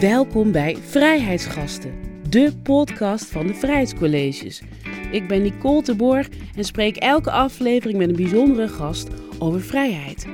[0.00, 1.94] Welkom bij Vrijheidsgasten,
[2.28, 4.62] de podcast van de Vrijheidscolleges.
[5.10, 10.26] Ik ben Nicole de Boer en spreek elke aflevering met een bijzondere gast over vrijheid.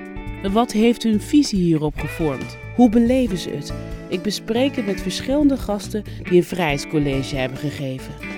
[0.53, 2.57] Wat heeft hun visie hierop gevormd?
[2.77, 3.73] Hoe beleven ze het?
[4.09, 8.32] Ik bespreek het met verschillende gasten die een vrijheidscollege hebben gegeven.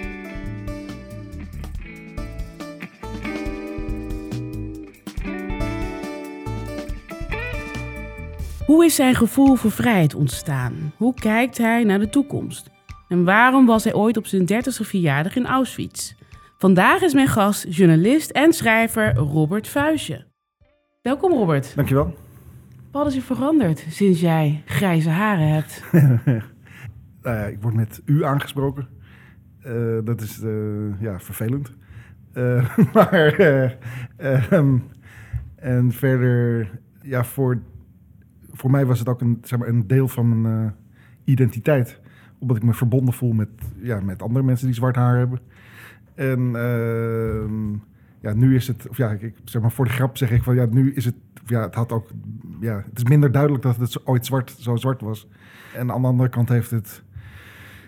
[8.74, 10.92] Hoe is zijn gevoel voor vrijheid ontstaan?
[10.96, 12.70] Hoe kijkt hij naar de toekomst?
[13.08, 16.14] En waarom was hij ooit op zijn 30ste verjaardag in Auschwitz?
[16.58, 20.26] Vandaag is mijn gast journalist en schrijver Robert Vuijsje.
[21.02, 21.72] Welkom Robert.
[21.76, 22.14] Dankjewel.
[22.92, 25.82] Wat is er veranderd sinds jij grijze haren hebt?
[27.22, 28.88] nou ja, ik word met u aangesproken.
[29.66, 31.72] Uh, dat is uh, ja, vervelend.
[32.34, 33.40] Uh, maar,
[34.52, 34.82] um,
[35.56, 36.70] en verder,
[37.02, 37.62] ja, voor
[38.54, 40.70] voor mij was het ook een, zeg maar, een deel van mijn uh,
[41.24, 42.00] identiteit.
[42.38, 45.38] Omdat ik me verbonden voel met, ja, met andere mensen die zwart haar hebben.
[46.14, 47.78] En uh,
[48.20, 50.54] ja, nu is het, of ja, ik, zeg maar voor de grap zeg ik van
[50.54, 51.14] ja, nu is het,
[51.46, 52.10] ja, het had ook,
[52.60, 55.28] ja, het is minder duidelijk dat het ooit zwart, zo zwart was.
[55.74, 57.02] En aan de andere kant heeft het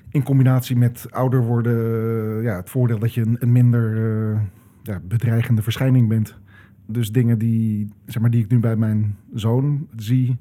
[0.08, 4.41] in combinatie met ouder worden, ja, het voordeel dat je een, een minder uh,
[4.83, 6.39] ja, bedreigende verschijning bent.
[6.86, 10.39] Dus dingen die, zeg maar, die ik nu bij mijn zoon zie,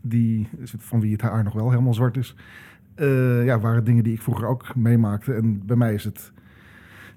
[0.00, 2.34] die, van wie het haar nog wel helemaal zwart is,
[2.96, 5.34] uh, ja, waren dingen die ik vroeger ook meemaakte.
[5.34, 6.32] En bij mij is het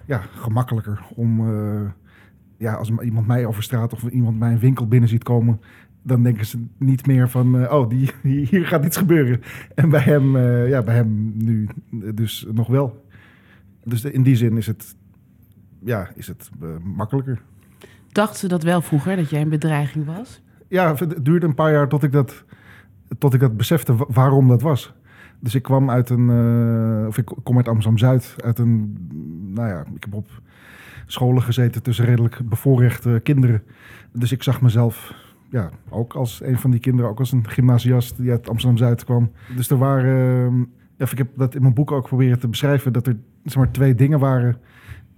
[0.05, 1.89] ja, gemakkelijker om, uh,
[2.57, 5.59] ja, als iemand mij over straat of iemand mijn winkel binnen ziet komen,
[6.03, 8.11] dan denken ze niet meer van, uh, oh, die,
[8.49, 9.41] hier gaat iets gebeuren.
[9.75, 10.37] En bij hem,
[10.67, 11.67] ja, bij hem nu
[12.13, 13.05] dus nog wel.
[13.83, 14.95] Dus in die zin is het,
[15.83, 16.49] ja, is het
[16.83, 17.41] makkelijker.
[18.11, 20.41] Dachten ze dat wel vroeger, dat jij een bedreiging was?
[20.67, 22.45] Ja, het duurde een paar jaar tot ik dat
[23.17, 24.93] tot ik dat besefte waarom dat was.
[25.39, 28.97] Dus ik kwam uit een, uh, of ik kom uit Amsterdam-Zuid, uit een,
[29.53, 30.27] nou ja, ik heb op
[31.05, 33.63] scholen gezeten tussen redelijk bevoorrechte kinderen.
[34.13, 35.13] Dus ik zag mezelf
[35.49, 39.31] ja, ook als een van die kinderen, ook als een gymnasiast die uit Amsterdam-Zuid kwam.
[39.55, 43.07] Dus er waren, uh, ik heb dat in mijn boek ook proberen te beschrijven, dat
[43.07, 44.57] er zeg maar, twee dingen waren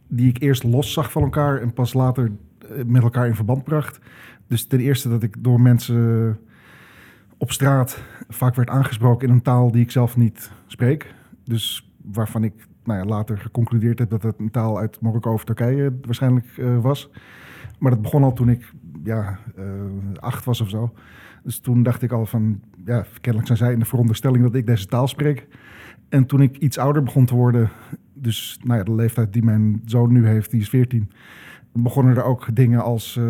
[0.07, 3.63] die ik eerst los zag van elkaar en pas later eh, met elkaar in verband
[3.63, 3.99] bracht.
[4.47, 6.39] Dus ten eerste dat ik door mensen
[7.43, 11.13] op straat vaak werd aangesproken in een taal die ik zelf niet spreek.
[11.43, 15.43] Dus waarvan ik nou ja, later geconcludeerd heb dat het een taal uit Marokko of
[15.43, 17.09] Turkije waarschijnlijk uh, was.
[17.79, 18.71] Maar dat begon al toen ik
[19.03, 19.63] ja, uh,
[20.19, 20.93] acht was of zo.
[21.43, 24.65] Dus toen dacht ik al van, ja, kennelijk zijn zij in de veronderstelling dat ik
[24.65, 25.47] deze taal spreek.
[26.09, 27.69] En toen ik iets ouder begon te worden,
[28.13, 31.11] dus nou ja, de leeftijd die mijn zoon nu heeft, die is 14,
[31.73, 33.25] begonnen er ook dingen als, uh,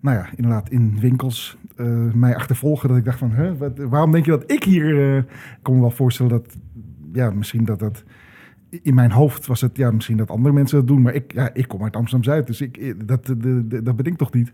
[0.00, 2.88] nou ja, inderdaad in winkels uh, mij achtervolgen.
[2.88, 4.84] Dat ik dacht van, wat, waarom denk je dat ik hier...
[4.84, 6.56] Uh, ik kan me wel voorstellen dat,
[7.12, 8.04] ja, misschien dat dat...
[8.82, 11.02] In mijn hoofd was het, ja, misschien dat andere mensen dat doen.
[11.02, 14.32] Maar ik, ja, ik kom uit Amsterdam-Zuid, dus ik, dat, de, dat ben ik toch
[14.32, 14.52] niet.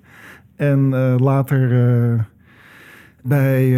[0.55, 0.89] En
[1.19, 2.29] later
[3.23, 3.71] bij...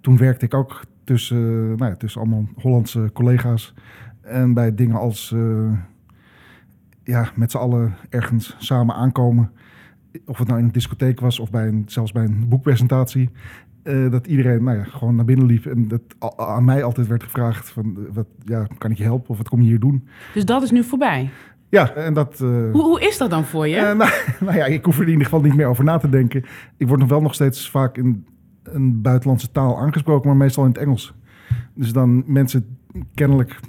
[0.00, 3.74] toen werkte ik ook tussen, nou ja, tussen allemaal Hollandse collega's.
[4.20, 5.34] En bij dingen als...
[7.02, 9.50] ja, met z'n allen ergens samen aankomen
[10.26, 13.30] of het nou in een discotheek was of bij een, zelfs bij een boekpresentatie.
[13.84, 16.00] Uh, dat iedereen nou ja, gewoon naar binnen liep en dat
[16.36, 19.60] aan mij altijd werd gevraagd van wat ja, kan ik je helpen of wat kom
[19.60, 20.08] je hier doen?
[20.34, 21.30] Dus dat is nu voorbij?
[21.68, 22.40] Ja, en dat...
[22.42, 23.76] Uh, hoe, hoe is dat dan voor je?
[23.76, 26.08] Uh, nou, nou, ja, ik hoef er in ieder geval niet meer over na te
[26.08, 26.44] denken.
[26.76, 28.26] Ik word nog wel nog steeds vaak in
[28.62, 31.14] een buitenlandse taal aangesproken, maar meestal in het Engels.
[31.74, 32.78] Dus dan mensen
[33.14, 33.60] kennelijk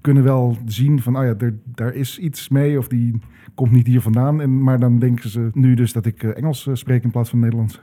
[0.00, 3.20] kunnen wel zien van, oh ja, er, daar is iets mee of die
[3.58, 4.40] komt niet hier vandaan.
[4.40, 7.30] En, maar dan denken ze nu dus dat ik eh, Engels eh, spreek in plaats
[7.30, 7.80] van Nederlands.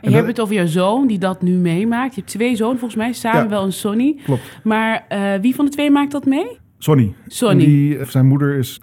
[0.00, 2.14] En, je hebt het over jouw zoon die dat nu meemaakt.
[2.14, 4.20] Je hebt twee zoons volgens mij, samen wel een Sonny.
[4.24, 4.60] Klopt.
[4.64, 6.58] Maar uh, wie van de twee maakt dat mee?
[6.78, 7.14] Sonny.
[7.26, 7.64] Sonny.
[7.64, 8.82] Die, zijn moeder is,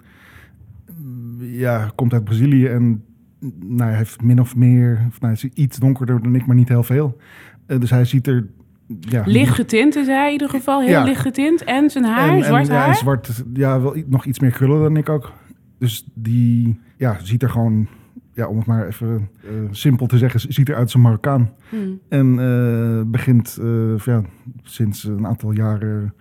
[1.38, 3.04] ja, komt uit Brazilië en
[3.60, 6.68] nou, hij heeft min of meer, of, nou, is iets donkerder dan ik, maar niet
[6.68, 7.16] heel veel.
[7.66, 8.46] Uh, dus hij ziet er
[8.98, 11.04] ja, licht getint is hij in ieder geval, heel ja.
[11.04, 11.64] licht getint.
[11.64, 12.86] En zijn haar, en, zwart en, haar?
[12.86, 15.32] Ja, zwart, ja, wel nog iets meer krullen dan ik ook.
[15.80, 17.88] Dus die ja, ziet er gewoon,
[18.32, 21.50] ja, om het maar even uh, simpel te zeggen, ziet er uit als een Marokkaan.
[21.68, 22.00] Hmm.
[22.08, 24.22] En uh, begint uh, ja,
[24.62, 26.14] sinds een aantal jaren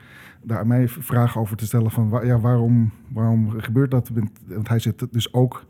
[0.43, 4.11] daar aan mij vragen over te stellen van waar, ja, waarom, waarom gebeurt dat?
[4.47, 5.65] Want hij zit dus ook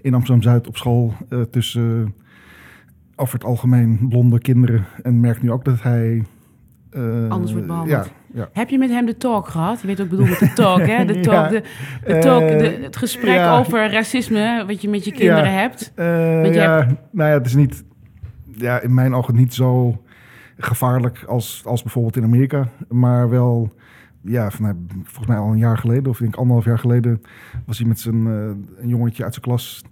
[0.00, 1.14] in Amsterdam-Zuid op school
[1.50, 2.14] tussen
[3.16, 4.84] over het algemeen blonde kinderen.
[5.02, 6.24] En merkt nu ook dat hij
[6.92, 8.04] uh, Anders wordt behandeld.
[8.04, 8.48] Ja, ja.
[8.52, 9.80] Heb je met hem de talk gehad?
[9.80, 11.04] Je weet ook bedoel met de talk, hè?
[11.04, 11.62] De talk, de,
[12.06, 15.92] de talk de, het gesprek over racisme wat je met je kinderen hebt.
[15.96, 17.84] Uh, ja, nou ja, het is niet,
[18.54, 20.02] ja, in mijn ogen niet zo.
[20.58, 22.68] gevaarlijk als, als bijvoorbeeld in Amerika.
[22.88, 23.72] Maar wel,
[24.20, 27.22] ja, van, nou, volgens mij al een jaar geleden, of ik denk anderhalf jaar geleden,
[27.66, 29.82] was hij met zijn eh, een jongetje uit zijn klas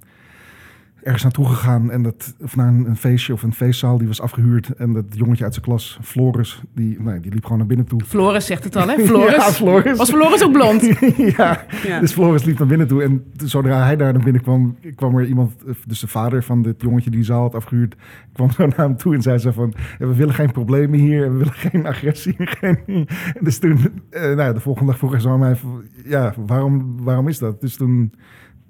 [1.02, 4.20] ergens naartoe gegaan en dat, of naar een, een feestje of een feestzaal die was
[4.20, 4.70] afgehuurd.
[4.70, 8.00] En dat jongetje uit zijn klas, Floris, die, nee, die liep gewoon naar binnen toe.
[8.04, 8.98] Floris zegt het al, hè?
[9.06, 9.34] Floris.
[9.34, 9.98] ja, Floris.
[9.98, 10.82] Was Floris ook blond?
[11.36, 11.64] ja.
[11.82, 12.00] Ja.
[12.00, 13.02] dus Floris liep naar binnen toe.
[13.02, 15.52] En zodra hij daar naar binnen kwam, kwam er iemand,
[15.86, 17.96] dus de vader van dit jongetje die de zaal had afgehuurd,
[18.32, 21.38] kwam zo naar hem toe en zei zo van, we willen geen problemen hier, we
[21.38, 22.34] willen geen agressie.
[22.58, 22.78] Geen...
[22.86, 23.06] En
[23.40, 23.78] dus toen,
[24.10, 25.56] eh, nou ja, de volgende dag vroeg hij zo aan mij,
[26.04, 27.60] ja, waarom, waarom is dat?
[27.60, 28.12] Dus toen,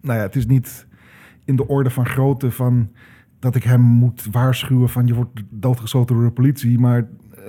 [0.01, 0.87] nou ja, het is niet
[1.49, 2.91] in de orde van grootte van
[3.39, 7.45] dat ik hem moet waarschuwen van je wordt doodgeschoten door de politie, maar eh,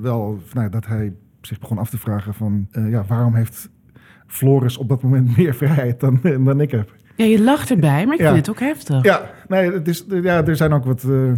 [0.00, 3.70] wel nou, dat hij zich begon af te vragen van eh, ja, waarom heeft
[4.26, 6.92] Floris op dat moment meer vrijheid dan, dan ik heb.
[7.16, 8.32] Ja, je lacht erbij, maar ik Ja.
[8.32, 9.02] vind het ook heftig.
[9.04, 11.32] Ja, nee, het is, ja, er zijn ook wat, eh,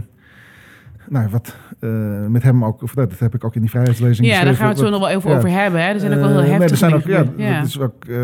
[1.08, 4.44] nou, wat eh, met hem ook, of dat, heb ik ook in die vrijheidslezing Ja,
[4.44, 5.36] daar gaan we het zo nog wel even ja.
[5.36, 5.80] over hebben.
[5.82, 5.86] Hè.
[5.92, 7.24] Er zijn ook wel Eh, heel nee, er heftige zijn ook, ja.
[7.36, 7.58] Ja.
[7.58, 8.16] dat is ook, eh,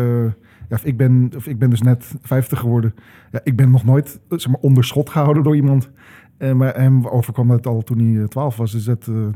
[0.73, 2.93] ja, ik, ben, of ik ben dus net 50 geworden.
[3.31, 5.89] Ja, ik ben nog nooit eh, zeg maar, onder schot gehouden door iemand.
[6.37, 8.71] Eh, maar hem overkwam dat al toen hij eh, 12 was.
[8.71, 9.27] Dus dat eh,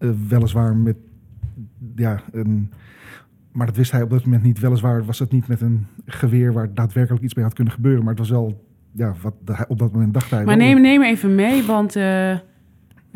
[0.00, 0.96] eh, weliswaar met,
[1.94, 2.72] ja, een,
[3.52, 4.58] maar dat wist hij op dat moment niet.
[4.58, 8.00] Weliswaar was het niet met een geweer waar daadwerkelijk iets mee had kunnen gebeuren.
[8.00, 10.44] Maar het was wel, ja, wat hij op dat moment dacht hij.
[10.44, 12.40] Maar neem, neem even mee, want eh, er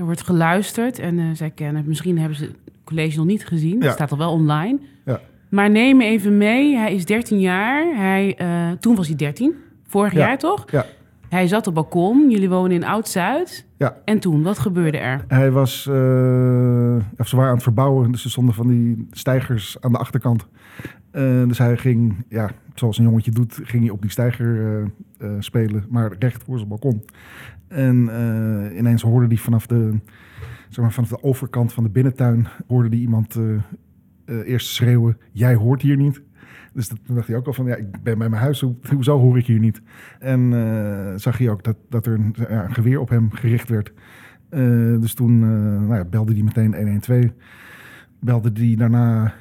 [0.05, 0.99] wordt geluisterd.
[0.99, 3.79] En eh, zij kennen, misschien hebben ze het college nog niet gezien.
[3.79, 3.85] Ja.
[3.85, 4.79] Het staat al wel online.
[5.05, 5.21] Ja.
[5.55, 7.97] Maar neem even mee, hij is 13 jaar.
[7.97, 9.55] Hij, eh, toen was hij 13,
[9.87, 10.19] vorig Ja.
[10.19, 10.71] jaar toch?
[10.71, 10.87] Ja.
[11.29, 13.67] Hij zat op balkon, jullie wonen in Oud-Zuid.
[13.77, 13.97] Ja.
[14.05, 15.25] En toen, wat gebeurde er?
[15.29, 19.77] Hij was, eh, of ze waren aan het verbouwen, dus er stonden van die stijgers
[19.81, 20.47] aan de achterkant.
[21.11, 24.83] Eh, dus hij ging, ja, zoals een jongetje doet, ging hij op die stijger
[25.39, 27.05] spelen, maar recht voor zijn balkon.
[27.69, 28.11] En
[28.77, 29.91] ineens hoorde hij vanaf de,
[30.69, 33.37] zeg maar, vanaf de overkant van de binnentuin, hoorde hij iemand
[34.25, 36.23] eh, eerst schreeuwen, jij hoort hier niet.
[36.73, 38.75] Dus dat, toen dacht hij ook al van, ja, ik ben bij mijn huis, hoe,
[38.93, 39.83] hoezo hoor ik hier niet?
[40.19, 43.69] En eh, zag hij ook dat, dat er een, ja, een geweer op hem gericht
[43.69, 43.93] werd.
[44.49, 44.61] Eh,
[45.01, 45.39] dus toen
[45.87, 47.25] nou ja, belde hij meteen 112.
[48.21, 49.35] Belde hij daarna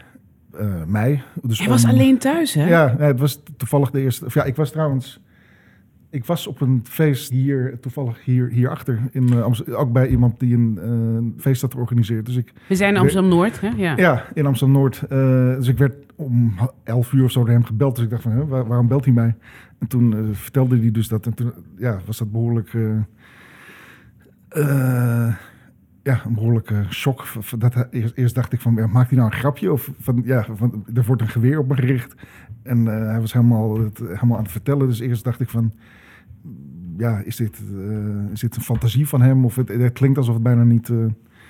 [0.88, 1.24] mij.
[1.42, 2.68] Dus Hij was alleen thuis, hè?
[2.68, 4.26] Ja, nee, het was toevallig de eerste.
[4.26, 5.23] Of ja, ik was trouwens.
[6.14, 9.00] Ik was op een feest hier, toevallig hier, hierachter.
[9.12, 10.80] In, eh, Amsterdam, ook bij iemand die een
[11.36, 12.26] eh, feest had georganiseerd.
[12.26, 13.68] Dus ik, We zijn in Amsterdam-Noord, hè?
[13.68, 13.98] Ja.
[13.98, 15.02] ja, in Amsterdam Noord.
[15.04, 17.96] Eh, dus ik werd om 11 uur of zo door hem gebeld.
[17.96, 19.36] Dus ik dacht van, hè, waar- waarom belt hij mij?
[19.80, 21.26] En toen vertelde hij dus dat.
[21.26, 22.74] En toen ja, was dat behoorlijk.
[22.74, 22.98] eh,
[24.50, 25.34] eh,
[26.04, 27.26] ja, een behoorlijke shock.
[27.58, 29.72] Dat hij, eerst, eerst dacht ik van, ja, maakt hij nou een grapje?
[29.72, 32.16] Of van, ja, van, er wordt een geweer op me gericht.
[32.64, 34.88] En hij was helemaal, het, helemaal aan het vertellen.
[34.88, 35.74] Dus eerst dacht ik van,
[36.98, 39.46] ja, is dit, eh, is dit een fantasie van hem?
[39.46, 40.90] Of het, het klinkt alsof het bijna niet...
[40.90, 40.98] eh,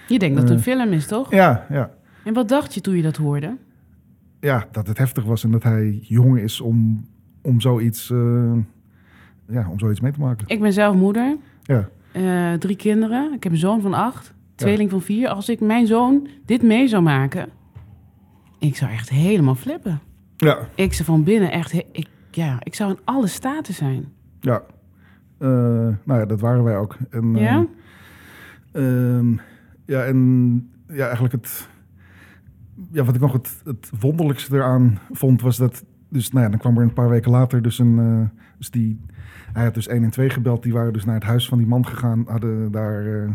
[0.07, 0.77] Je denkt dat het een Eh.
[0.79, 1.31] film is, toch?
[1.31, 1.91] ja, ja.
[2.23, 3.57] En wat dacht je toen je dat hoorde?
[4.39, 7.05] ja, dat het heftig was en dat hij jong is om,
[7.41, 8.07] om, zoiets,
[9.47, 10.47] ja, om zoiets mee te maken.
[10.47, 11.37] Ik ben zelf moeder.
[11.63, 11.89] Ja.
[12.57, 13.33] Drie kinderen.
[13.33, 14.33] Ik heb een zoon van acht.
[14.55, 15.29] Tweeling van vier.
[15.29, 17.49] Als ik mijn zoon dit mee zou maken...
[18.59, 19.99] Ik zou echt helemaal flippen.
[20.37, 21.73] Ja, Ik zou van binnen echt...
[21.73, 24.05] Ik, ja, ik zou in alle staten zijn.
[24.39, 24.61] ja.
[25.37, 25.49] Eh,
[26.03, 26.97] nou ja, dat waren wij ook.
[27.09, 27.65] En, Ja?
[28.71, 29.31] ehm,
[29.85, 30.17] ja, en
[30.87, 31.67] ja, eigenlijk het...
[32.91, 35.85] Ja, wat ik nog het, het wonderlijkste eraan vond, was dat...
[36.09, 37.99] Dus nou ja, dan kwam er een paar weken later dus een...
[37.99, 38.99] eh, dus die,
[39.53, 40.63] hij had dus 1 en 2 gebeld.
[40.63, 42.23] Die waren dus naar het huis van die man gegaan.
[42.27, 43.23] Hadden daar...
[43.23, 43.29] eh,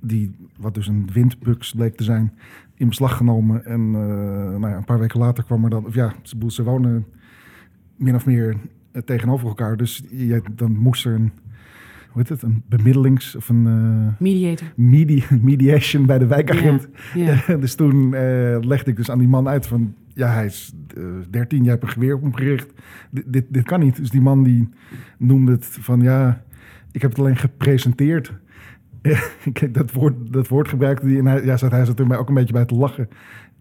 [0.00, 2.32] die, wat dus een windbuks bleek te zijn,
[2.74, 3.64] in beslag genomen.
[3.64, 3.90] En
[4.60, 5.86] nou ja, een paar weken later kwam er dan...
[5.86, 7.06] Of ja, ze, ze wonen
[7.96, 8.56] min of meer
[9.04, 9.76] tegenover elkaar.
[9.76, 11.32] Dus je, dan moest er een...
[12.10, 12.42] Hoe heet het?
[12.42, 13.36] Een bemiddelings...
[13.36, 13.66] Of een...
[13.66, 14.72] eh, Mediator.
[14.76, 16.88] medi mediation bij de wijkagent.
[17.60, 19.94] Dus toen eh, legde ik dus aan die man uit van...
[20.14, 22.72] Ja, hij is eh 13, jij hebt een geweer op hem gericht.
[23.10, 23.96] Dit, dit, dit kan niet.
[23.96, 24.68] Dus die man die
[25.18, 26.00] noemde het van...
[26.00, 26.44] Ja,
[26.92, 28.32] ik heb het alleen gepresenteerd.
[29.52, 31.18] Kijk, dat woord, dat woord gebruikte hij.
[31.18, 33.08] En hij, ja, zat, hij zat er mij ook een beetje bij te lachen.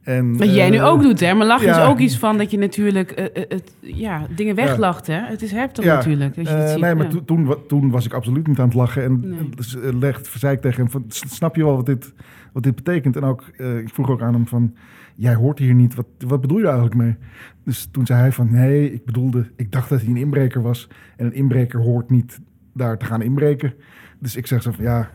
[0.05, 1.33] En, Wat jij nu eh, ook doet, hè?
[1.33, 5.07] Maar lachen is ook iets van dat je natuurlijk eh, eh, het, ja, dingen weglacht,
[5.07, 5.19] hè?
[5.19, 6.35] Het is heftig natuurlijk.
[6.35, 8.65] Dat je dat ziet, nee, maar toen, toen, wa- toen was ik absoluut niet aan
[8.65, 9.03] het lachen.
[9.03, 9.93] En Nee.
[9.93, 12.13] legt, zei ik tegen hem van, "S- snap je wel wat dit,
[12.53, 13.15] wat dit betekent?
[13.15, 14.75] En ook, ik vroeg ook aan hem van,
[15.15, 15.95] jij hoort hier niet.
[15.95, 17.15] Wat, wat bedoel je eigenlijk mee?
[17.63, 20.87] Dus toen zei hij van, nee, ik bedoelde, ik dacht dat hij een inbreker was.
[21.17, 22.39] En een inbreker hoort niet
[22.73, 23.73] daar te gaan inbreken.
[24.19, 25.09] Dus ik zeg zo van, ja,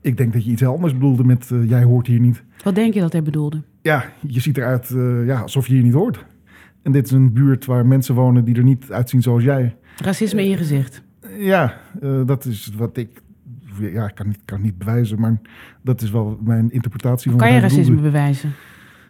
[0.00, 2.42] ik denk dat je iets heel anders bedoelde met, jij hoort hier niet.
[2.64, 3.62] Wat denk je dat hij bedoelde?
[3.82, 6.24] Ja, je ziet eruit eh, ja, alsof je hier niet hoort.
[6.82, 9.76] En dit is een buurt waar mensen wonen die er niet uitzien zoals jij.
[9.96, 11.02] Racisme in je gezicht.
[11.38, 13.22] Ja, eh, dat is wat ik,
[13.80, 15.40] ja, ik kan niet, kan niet bewijzen, maar
[15.82, 18.52] dat is wel mijn interpretatie van Kan je racisme bewijzen?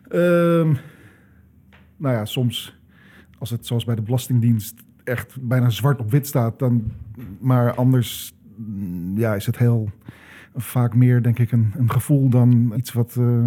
[0.08, 0.72] Ehm,
[1.96, 2.80] nou ja, soms
[3.38, 4.74] als het zoals bij de Belastingdienst
[5.04, 6.92] echt bijna zwart op wit staat, dan,
[7.40, 9.90] maar anders mm, ja, is het heel
[10.54, 13.16] vaak meer, denk ik, een, een gevoel dan iets wat.
[13.18, 13.44] eh,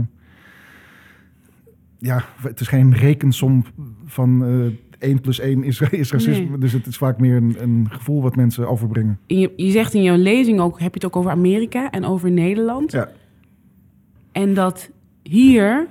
[1.98, 3.66] ja, het is geen rekensom
[4.06, 6.46] van eh 1 plus 1 is, is racisme.
[6.50, 6.58] Nee.
[6.58, 9.20] Dus het is vaak meer een, een gevoel wat mensen overbrengen.
[9.28, 12.32] Je, je zegt in jouw lezing ook, heb je het ook over Amerika en over
[12.32, 12.92] Nederland.
[12.92, 13.10] Ja.
[14.32, 14.90] En dat
[15.24, 15.88] hier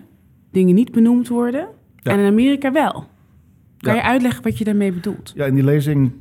[0.50, 2.12] dingen niet benoemd worden Ja.
[2.12, 2.92] en in Amerika wel.
[3.78, 4.00] Kan Ja.
[4.00, 5.32] je uitleggen wat je daarmee bedoelt?
[5.34, 6.12] Ja, in die lezing,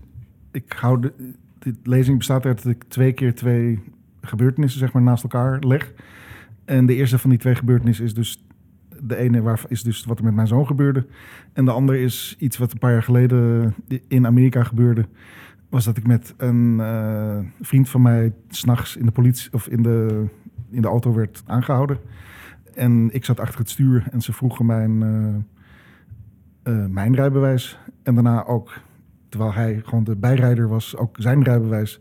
[0.52, 1.14] ik hou de,
[1.60, 3.80] die lezing bestaat uit dat ik twee keer twee
[4.22, 5.94] gebeurtenissen zeg maar naast elkaar leg.
[6.66, 8.43] En de eerste van die twee gebeurtenissen is dus
[9.08, 11.06] de ene waar is dus wat er met mijn zoon gebeurde.
[11.54, 13.74] En de andere is iets wat een paar jaar geleden
[14.08, 15.06] in Amerika gebeurde.
[15.70, 19.84] Was dat ik met een eh, vriend van mij s'nachts in de politie of in
[19.84, 20.26] de,
[20.70, 21.98] in de auto werd aangehouden.
[22.74, 27.80] En ik zat achter het stuur en ze vroegen mijn, eh, eh, mijn rijbewijs.
[28.04, 28.74] En daarna ook,
[29.30, 32.00] terwijl hij gewoon de bijrijder was, ook zijn rijbewijs.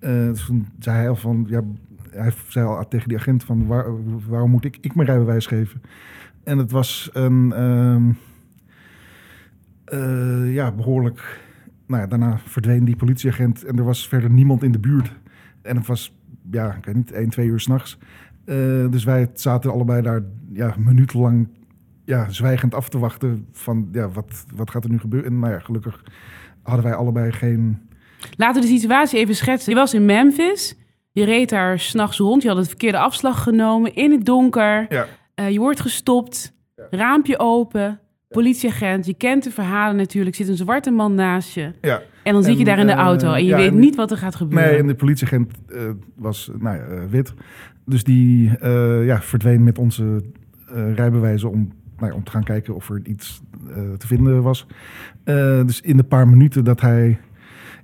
[0.00, 1.62] Dus zei hij al van, ja,
[2.10, 3.86] hij zei al tegen die agent van, waar,
[4.28, 5.82] waarom moet ik, ik mijn rijbewijs geven?
[6.48, 8.10] En het was een, ehm,
[9.84, 11.40] eh, ja, behoorlijk,
[11.86, 15.12] nou ja, daarna verdween die politieagent en er was verder niemand in de buurt.
[15.62, 16.14] En het was,
[16.50, 17.98] ja, ik weet niet, 1, 2 uur s'nachts.
[18.44, 21.48] Eh dus wij zaten allebei daar, ja, minutenlang
[22.04, 25.30] ja, zwijgend af te wachten van ja, wat, wat gaat er nu gebeuren.
[25.30, 26.04] En nou ja, gelukkig
[26.62, 27.88] hadden wij allebei geen.
[28.36, 29.72] Laten we de situatie even schetsen.
[29.72, 30.76] Je was in Memphis.
[31.12, 32.42] Je reed daar s'nachts rond.
[32.42, 33.94] Je had het verkeerde afslag genomen.
[33.94, 34.86] In het donker.
[34.88, 35.06] Ja.
[35.38, 36.52] Eh, je wordt gestopt.
[36.90, 38.00] Raampje open.
[38.28, 39.06] Politieagent.
[39.06, 40.36] Je kent de verhalen natuurlijk.
[40.36, 41.72] Zit een zwarte man naast je.
[41.80, 43.32] Ja, En dan zit je daar in de eh, auto.
[43.32, 44.68] En je ja, weet en- niet wat er gaat gebeuren.
[44.70, 45.80] nee, en de politieagent eh,
[46.16, 47.34] was nou ja, wit.
[47.84, 48.50] Dus die
[49.04, 50.22] ja, verdween met onze
[50.94, 53.40] rijbewijzen om, nou om te gaan kijken of er iets
[53.98, 54.66] te vinden was.
[55.64, 57.18] Dus in de paar minuten dat hij.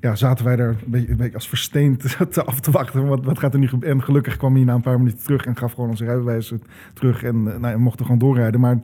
[0.05, 2.01] Ja, zaten wij daar een beetje, een beetje als versteend
[2.33, 3.07] te af te wachten.
[3.07, 3.99] Wat, wat gaat er nu gebeuren?
[3.99, 6.63] En gelukkig kwam hij na een paar minuten terug en gaf gewoon onze rijbewijzen
[6.95, 7.23] terug.
[7.23, 8.61] En eh, nou, we mochten gewoon doorrijden.
[8.61, 8.79] Maar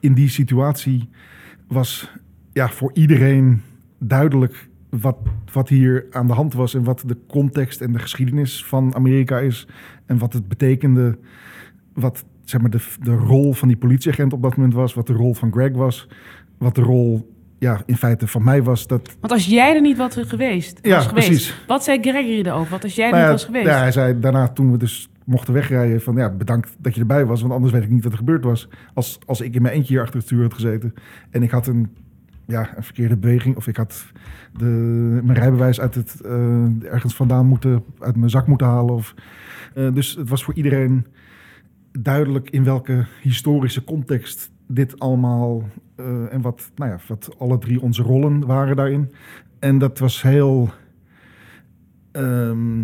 [0.00, 1.08] in die situatie
[1.68, 2.12] was
[2.52, 3.62] ja, voor iedereen
[3.98, 5.16] duidelijk wat,
[5.52, 6.74] wat hier aan de hand was.
[6.74, 9.68] En wat de context en de geschiedenis van Amerika is.
[10.06, 11.18] En wat het betekende.
[11.92, 14.94] Wat zeg maar, de, de rol van die politieagent op dat moment was.
[14.94, 16.08] Wat de rol van Greg was.
[16.58, 18.86] Wat de rol ja, in feite van mij was.
[18.86, 21.64] Dat, Want als jij er niet was geweest, Ja, was geweest precies.
[21.66, 22.70] wat zei Gregory erover?
[22.70, 23.66] Wat als jij er Nou niet ja, was geweest?
[23.66, 27.24] Ja, hij zei daarna toen we dus mochten wegrijden van ja, bedankt dat je erbij
[27.26, 28.68] was, want anders weet ik niet wat er gebeurd was.
[28.94, 30.94] Als, als ik in mijn eentje hier achter het stuur had gezeten
[31.30, 31.88] en ik had een,
[32.46, 34.04] ja, een verkeerde beweging of ik had
[34.56, 34.64] de,
[35.24, 38.94] mijn rijbewijs uit het, eh, ergens vandaan moeten, uit mijn zak moeten halen.
[38.94, 39.14] Of,
[39.74, 41.06] eh, dus het was voor iedereen
[41.92, 45.68] duidelijk in welke historische context dit allemaal
[46.04, 49.12] eh, en wat, nou ja, wat alle drie onze rollen waren daarin.
[49.58, 50.68] En dat was heel
[52.12, 52.80] ehm,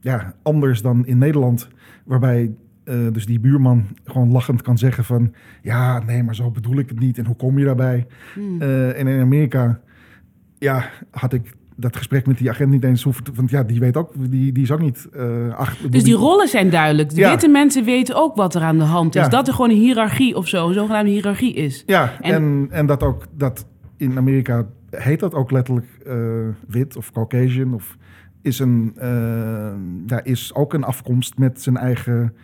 [0.00, 1.68] ja, anders dan in Nederland,
[2.04, 2.54] waarbij
[2.86, 6.88] eh, dus die buurman gewoon lachend kan zeggen van ja, nee, maar zo bedoel ik
[6.88, 8.06] het niet en hoe kom je daarbij?
[8.34, 8.60] Hmm.
[8.60, 9.80] Eh, en in Amerika,
[10.58, 13.80] ja, had ik dat gesprek met die agent niet eens hoeven te, want ja, die
[13.80, 15.90] weet ook, die, die is ook niet eh achter.
[15.90, 17.10] Dus die rollen zijn duidelijk.
[17.10, 17.30] De Ja.
[17.30, 19.20] witte mensen weten ook wat er aan de hand is.
[19.22, 19.28] Ja.
[19.28, 21.82] Dat er gewoon een hiërarchie of zo, een zogenaamde hiërarchie is.
[21.86, 23.66] Ja, En- en, en, dat ook, dat
[23.96, 26.14] in Amerika heet dat ook letterlijk eh,
[26.68, 27.96] wit of Caucasian of
[28.42, 28.92] is, een,
[30.06, 32.34] ja, is ook een afkomst met zijn eigen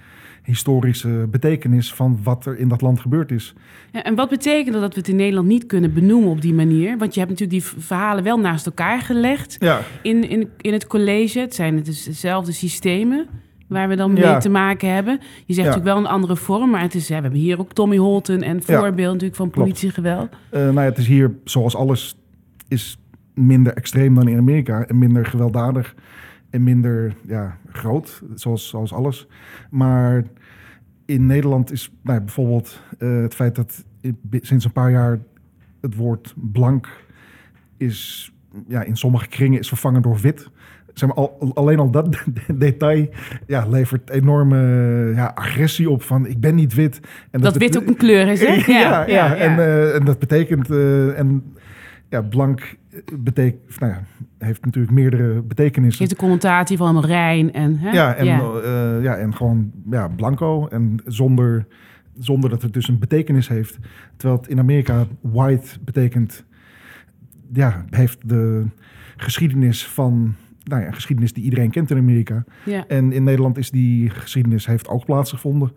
[0.43, 3.55] historische betekenis van wat er in dat land gebeurd is.
[3.93, 6.55] Ja, en wat betekent dat dat we het in Nederland niet kunnen benoemen op die
[6.55, 6.99] manier?
[6.99, 10.87] Want je hebt natuurlijk die verhalen wel naast elkaar gelegd Ja, in, in, in het
[10.87, 11.39] college.
[11.41, 13.27] Het zijn het dus dezelfde systemen
[13.69, 14.39] waar we dan mee Ja.
[14.39, 15.19] te maken hebben.
[15.21, 15.63] Je zegt Ja.
[15.65, 18.43] natuurlijk wel een andere vorm, maar het is, hè, we hebben hier ook Tommy Holton
[18.43, 18.79] en Ja.
[18.79, 20.29] voorbeeld natuurlijk van politiegeweld.
[20.51, 22.17] Eh, nou ja, het is hier, zoals alles,
[22.69, 22.99] is
[23.35, 24.85] minder extreem dan in Amerika.
[24.87, 25.95] En minder gewelddadig
[26.52, 29.26] en minder ja, groot, zoals, zoals alles.
[29.71, 30.23] Maar
[31.04, 33.85] in Nederland is nou bijvoorbeeld eh, het feit dat
[34.30, 35.18] sinds een paar jaar
[35.80, 36.88] het woord blank
[37.76, 38.32] is
[38.68, 40.50] ja, in sommige kringen is vervangen door wit.
[40.92, 43.09] Zeg maar, al, alleen al dat detail
[43.47, 44.59] ja, levert enorme
[45.14, 47.00] ja, agressie op van ik ben niet wit.
[47.30, 48.52] En Dat wit ook een kleur is, hè?
[48.73, 51.54] ja, ja, En, eh, en dat betekent, eh, en
[52.09, 52.76] ja, blank
[53.19, 54.03] betekent, nou ja,
[54.39, 55.99] heeft natuurlijk meerdere betekenissen.
[55.99, 57.79] heeft de connotatie van Rijn en...
[57.79, 57.91] Hè?
[57.91, 58.41] Ja, en, ja.
[58.41, 61.67] eh, ja, en gewoon ja, blanco en zonder,
[62.19, 63.79] zonder dat het dus een betekenis heeft.
[64.17, 66.45] Terwijl het in Amerika white betekent,
[67.53, 68.67] ja, heeft de
[69.17, 70.35] geschiedenis van
[70.65, 72.45] nou ja, een geschiedenis die iedereen kent in Amerika.
[72.65, 72.87] Ja.
[72.87, 75.73] En in Nederland is die geschiedenis heeft ook plaatsgevonden.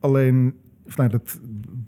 [0.00, 0.54] Alleen,
[0.88, 1.40] of nou, dat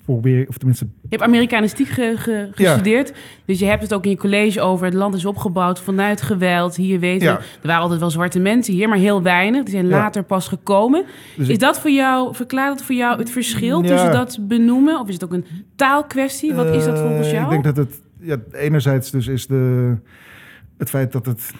[0.04, 2.69] probeer, of tenminste, Je hebt Amerikanistiek ge- ge- Ja.
[2.71, 3.12] gestudeerd.
[3.45, 4.85] Dus je hebt het ook in je college over.
[4.85, 6.76] Het land is opgebouwd vanuit geweld.
[6.76, 7.37] Hier weten Ja.
[7.37, 9.62] we, er waren altijd wel zwarte mensen hier, maar heel weinig.
[9.62, 9.90] Die zijn Ja.
[9.97, 11.04] later pas gekomen.
[11.37, 15.00] Dus is ik- dat voor jou, verklaart dat voor jou het verschil tussen dat benoemen?
[15.00, 15.45] Of is het ook een
[15.76, 16.54] taalkwestie?
[16.54, 17.45] Wat is dat volgens Eh, jou?
[17.45, 19.95] Ik denk dat het, ja, enerzijds dus is de,
[20.78, 21.50] het feit dat het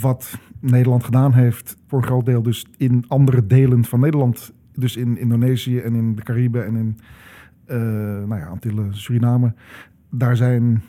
[0.00, 4.96] wat Nederland gedaan heeft, voor een groot deel dus in andere delen van Nederland, dus
[4.96, 6.98] in Indonesië en in de Cariben en in
[7.66, 7.76] eh
[8.26, 9.54] nou ja, Antillen, Suriname,
[10.10, 10.82] daar zijn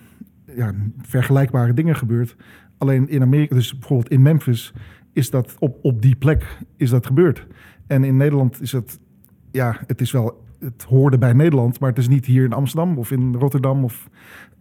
[0.56, 2.36] ja, vergelijkbare dingen gebeurd.
[2.78, 4.74] Alleen in Amerika, dus bijvoorbeeld in Memphis,
[5.14, 7.48] is dat op, op die plek is dat gebeurd.
[7.88, 9.00] En in Nederland is het,
[9.52, 12.98] ja, het is wel, het hoorde bij Nederland, maar het is niet hier in Amsterdam
[12.98, 13.84] of in Rotterdam.
[13.84, 14.10] Of,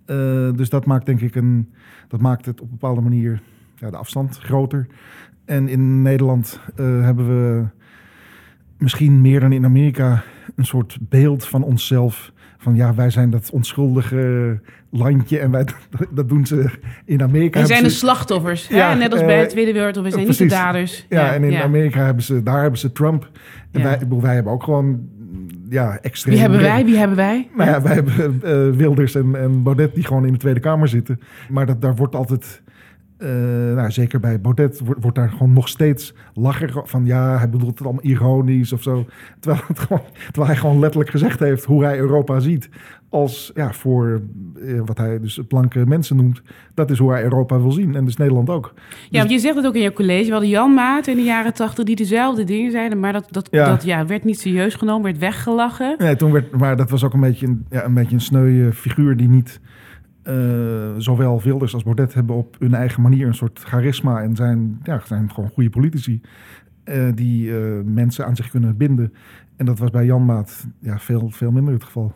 [0.04, 1.72] eh, dus dat maakt denk ik een,
[2.08, 3.42] dat maakt het op een bepaalde manier
[3.74, 4.86] ja, de afstand groter.
[5.44, 7.64] En in Nederland eh, hebben we
[8.78, 10.22] misschien meer dan in Amerika
[10.56, 12.32] een soort beeld van onszelf.
[12.58, 15.64] Van ja, wij zijn dat onschuldige landje en wij,
[16.14, 16.70] dat doen ze
[17.04, 17.60] in Amerika.
[17.60, 18.68] We zijn de ze- slachtoffers.
[18.68, 18.96] Ja, hè?
[18.96, 20.12] Net als bij eh, de Tweede Wereldoorlog.
[20.14, 21.06] We zijn niet de daders.
[21.08, 23.30] Ja, en in Amerika hebben ze, daar hebben ze Trump.
[23.70, 25.00] En wij, ik bedoel, wij hebben ook gewoon,
[25.68, 26.34] ja, extreem.
[26.34, 26.84] Wie hebben wij?
[26.84, 27.48] Wie hebben wij?
[27.56, 30.88] Nou ja, wij hebben eh, Wilders en, en Baudet die gewoon in de Tweede Kamer
[30.88, 31.20] zitten.
[31.48, 32.62] Maar dat, daar wordt altijd,
[33.18, 33.28] eh,
[33.74, 37.78] nou, zeker bij Baudet, wordt, wordt daar gewoon nog steeds lachen van ja, hij bedoelt
[37.78, 39.06] het allemaal ironisch of zo.
[39.40, 42.68] Terwijl, het gewoon, terwijl hij gewoon letterlijk gezegd heeft hoe hij Europa ziet.
[43.08, 44.22] Als ja, voor
[44.62, 46.42] eh, wat hij dus blanke mensen noemt.
[46.74, 47.94] Dat is hoe hij Europa wil zien.
[47.94, 48.74] En dus Nederland ook.
[49.10, 50.24] Ja, want je zegt het ook in je college.
[50.24, 53.00] We hadden Jan Maat in de jaren tachtig die dezelfde dingen zeiden.
[53.00, 53.68] Maar dat, dat, Ja.
[53.68, 55.94] dat ja, werd niet serieus genomen, werd weggelachen.
[55.98, 58.72] Nee, toen werd, maar dat was ook een beetje een, ja, een, beetje een sneuwe
[58.72, 59.60] figuur die niet...
[60.26, 64.22] eh, zowel Wilders als Baudet hebben op hun eigen manier een soort charisma...
[64.22, 66.20] en zijn, ja, zijn gewoon goede politici
[66.84, 69.12] eh, die eh, mensen aan zich kunnen binden.
[69.56, 72.12] En dat was bij Jan Maat ja, veel, veel minder het geval.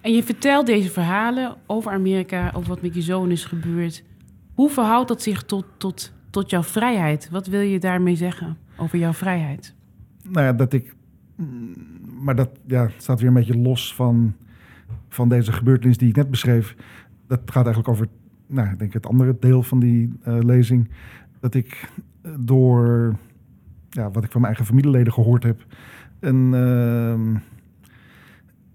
[0.00, 4.04] En je vertelt deze verhalen over Amerika, over wat met je zoon is gebeurd.
[4.54, 7.28] Hoe verhoudt dat zich tot, tot, tot jouw vrijheid?
[7.30, 9.74] Wat wil je daarmee zeggen over jouw vrijheid?
[10.28, 10.94] Nou ja, dat ik...
[11.36, 11.72] mm,
[12.20, 14.34] Maar dat ja, staat weer een beetje los van,
[15.08, 16.76] van deze gebeurtenis die ik net beschreef.
[17.30, 18.06] Dat gaat eigenlijk over
[18.46, 20.90] nou, ik denk het andere deel van die eh, lezing.
[21.40, 21.90] Dat ik
[22.22, 23.14] eh, door
[23.88, 25.66] ja, wat ik van mijn eigen familieleden gehoord heb...
[26.20, 27.32] een, ehm,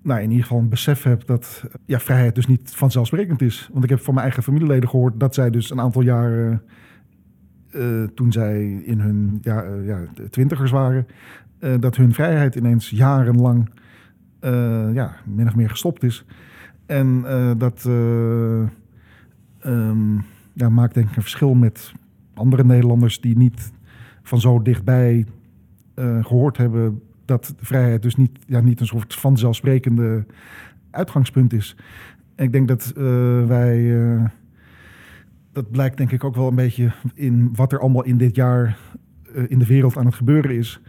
[0.02, 3.70] nou, in ieder geval een besef heb dat ja, vrijheid dus niet vanzelfsprekend is.
[3.72, 6.62] Want ik heb van mijn eigen familieleden gehoord dat zij dus een aantal jaren...
[7.70, 9.66] eh, toen zij in hun ja,
[10.30, 11.08] twintigers waren...
[11.80, 13.70] dat hun vrijheid ineens jarenlang
[14.94, 16.26] ja, min of meer gestopt is.
[16.86, 18.62] En eh, dat eh,
[19.60, 21.94] ehm, maakt denk ik een verschil met
[22.34, 23.72] andere Nederlanders die niet
[24.24, 25.26] van zo dichtbij
[25.94, 30.26] eh, gehoord hebben dat vrijheid dus niet, ja, niet een soort vanzelfsprekende
[30.92, 31.76] uitgangspunt is.
[32.36, 32.94] Ik denk dat
[33.48, 33.98] wij,
[35.52, 38.78] dat blijkt denk ik ook wel een beetje in wat er allemaal in dit jaar
[39.48, 40.82] in de wereld aan het gebeuren is.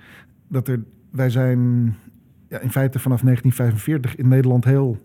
[0.49, 1.59] Dat er, wij zijn
[2.49, 5.01] ja, in feite vanaf 1945 in Nederland heel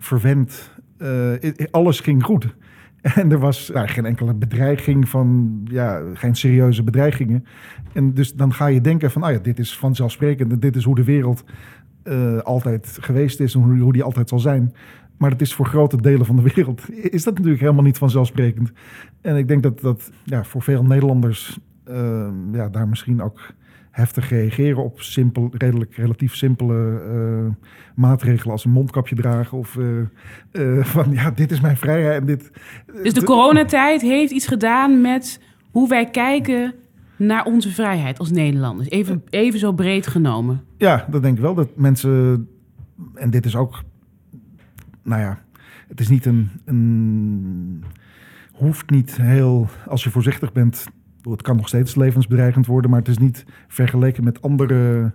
[0.00, 0.70] verwend.
[0.98, 1.32] Eh,
[1.70, 2.46] alles ging goed.
[3.00, 7.44] En er was nou, geen enkele bedreiging van, ja, geen serieuze bedreigingen.
[7.92, 10.52] En dus dan ga je denken van, ah ja, dit is vanzelfsprekend.
[10.52, 11.44] en Dit is hoe de wereld
[12.02, 14.74] eh, altijd geweest is en hoe, hoe die altijd zal zijn.
[15.16, 18.72] Maar het is voor grote delen van de wereld, is dat natuurlijk helemaal niet vanzelfsprekend.
[19.20, 23.40] En ik denk dat dat ja, voor veel Nederlanders eh, ja, daar misschien ook
[23.90, 30.00] heftig reageren op simpel, redelijk relatief simpele eh, maatregelen als een mondkapje dragen of eh,
[30.78, 32.50] eh, van ja, dit is mijn vrijheid en dit.
[33.02, 36.74] Dus de coronatijd heeft iets gedaan met hoe wij kijken
[37.16, 38.88] naar onze vrijheid als Nederlanders.
[38.88, 40.64] Even, even zo breed genomen.
[40.76, 41.54] Ja, dat denk ik wel.
[41.54, 42.48] Dat mensen,
[43.14, 43.82] en dit is ook,
[45.02, 45.38] nou ja,
[45.88, 47.84] het is niet een, een
[48.52, 50.86] hoeft niet heel, als je voorzichtig bent,
[51.22, 55.12] het kan nog steeds levensbedreigend worden, maar het is niet vergeleken met andere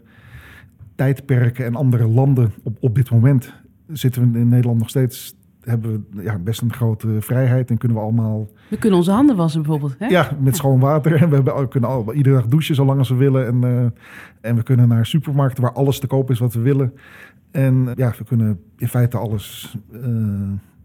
[0.96, 3.54] tijdperken en andere landen op, op dit moment.
[3.88, 7.98] Zitten we in Nederland nog steeds, hebben we ja, best een grote vrijheid en kunnen
[7.98, 9.96] we allemaal We kunnen onze handen wassen bijvoorbeeld.
[10.00, 10.08] Hè?
[10.08, 11.12] ja, met schoon water.
[11.22, 13.48] En we, hebben, we kunnen al, iedere dag douchen zolang als we willen.
[13.48, 16.94] En, eh, en we kunnen naar supermarkten waar alles te koop is wat we willen.
[17.52, 20.02] En ja, we kunnen in feite alles, eh,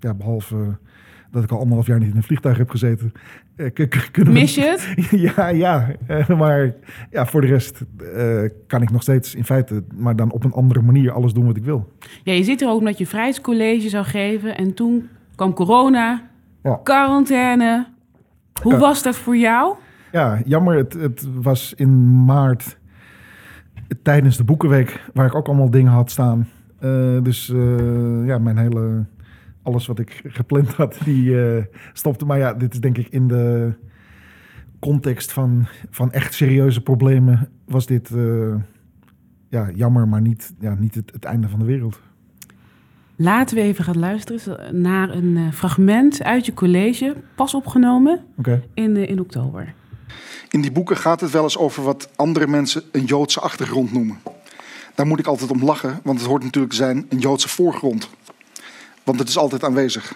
[0.01, 0.79] ja, behalve
[1.31, 3.13] dat ik al anderhalf jaar niet in een vliegtuig heb gezeten.
[3.57, 4.95] eh, Mis je het?
[5.37, 5.89] ja, ja.
[6.07, 6.75] Eh, maar
[7.11, 7.81] ja, voor de rest
[8.15, 11.47] eh, kan ik nog steeds in feite, maar dan op een andere manier alles doen
[11.47, 11.93] wat ik wil.
[12.23, 14.57] Ja, je zit er ook omdat je vrijheidscollege zou geven.
[14.57, 16.23] En toen kwam corona,
[16.63, 16.81] Ja.
[16.83, 17.87] quarantaine.
[18.63, 19.75] Hoe was dat voor jou?
[20.13, 20.77] Ja, jammer.
[20.77, 22.79] Het, het was in maart
[24.03, 26.49] tijdens de Boekenweek, waar ik ook allemaal dingen had staan.
[26.85, 27.47] Uh, dus
[28.25, 29.05] ja, mijn hele,
[29.63, 32.25] alles wat ik gepland had, die uh, stopte.
[32.25, 33.73] Maar ja, dit is denk ik in de
[34.79, 38.11] context van, van echt serieuze problemen, was dit
[39.49, 42.01] ja, jammer, maar niet, ja, niet het, het einde van de wereld.
[43.17, 48.63] Laten we even gaan luisteren naar een fragment uit je college, pas opgenomen okay.
[48.75, 49.75] in, in oktober.
[50.51, 54.19] In die boeken gaat het wel eens over wat andere mensen een Joodse achtergrond noemen.
[54.95, 58.11] Daar moet ik altijd om lachen, want het hoort natuurlijk te zijn een Joodse voorgrond.
[59.05, 60.15] Want het is altijd aanwezig.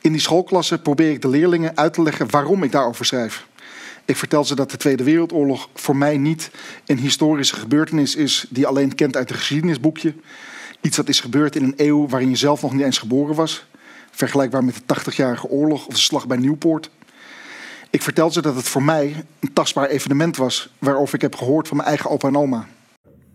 [0.00, 3.46] In die schoolklassen probeer ik de leerlingen uit te leggen waarom ik daarover schrijf.
[4.04, 6.50] Ik vertel ze dat de Tweede Wereldoorlog voor mij niet
[6.86, 10.14] een historische gebeurtenis is die je alleen kent uit een geschiedenisboekje.
[10.80, 13.64] Iets dat is gebeurd in een eeuw waarin je zelf nog niet eens geboren was.
[14.10, 16.90] Vergelijkbaar met de 80-jarige oorlog of de slag bij Nieuwpoort.
[17.90, 21.68] Ik vertel ze dat het voor mij een tastbaar evenement was waarover ik heb gehoord
[21.68, 22.66] van mijn eigen opa en oma.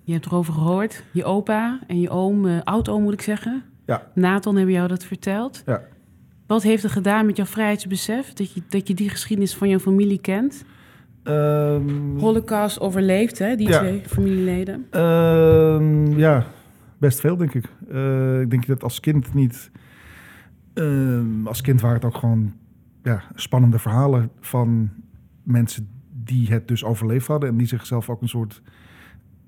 [0.04, 3.77] Je hebt erover gehoord, je opa en je oom, uh, oud-oom moet ik zeggen.
[3.88, 4.08] Ja.
[4.14, 5.64] Nathan hebben jou dat verteld.
[5.66, 5.82] Ja.
[6.48, 8.34] Wat heeft het gedaan met jouw vrijheidsbesef?
[8.34, 10.66] Dat je, dat je die geschiedenis van jouw familie kent?
[11.24, 15.02] Um, Holocaust overleefd, hè, die twee familieleden?
[15.02, 16.46] Um, ja,
[16.98, 17.66] best veel, denk ik.
[17.92, 19.72] Uh, ik denk dat als kind niet...
[20.74, 22.54] Uh, als kind waren het ook gewoon
[23.04, 24.90] ja, spannende verhalen van
[25.44, 25.90] mensen
[26.24, 28.62] die het dus overleefd hadden en die zichzelf ook een soort,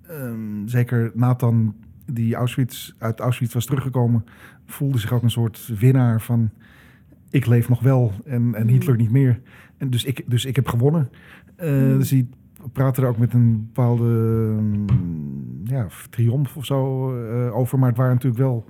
[0.10, 1.76] um, zeker Nathan
[2.12, 4.26] die Auschwitz, uit Auschwitz was teruggekomen,
[4.66, 6.50] voelde zich ook een soort winnaar van
[7.30, 9.42] ik leef nog wel en, en Hitler niet meer.
[9.78, 11.10] En dus ik, dus ik heb gewonnen.
[11.60, 12.30] Uh, Dus die
[12.74, 14.86] praten er ook met een bepaalde um,
[15.64, 17.80] ja, triomf of zo uh, over.
[17.80, 18.66] Maar het waren natuurlijk wel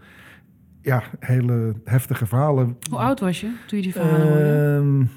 [0.81, 2.77] ja, hele heftige verhalen.
[2.89, 4.99] Hoe oud was je toen je die verhalen hoorde?
[4.99, 5.07] Uh,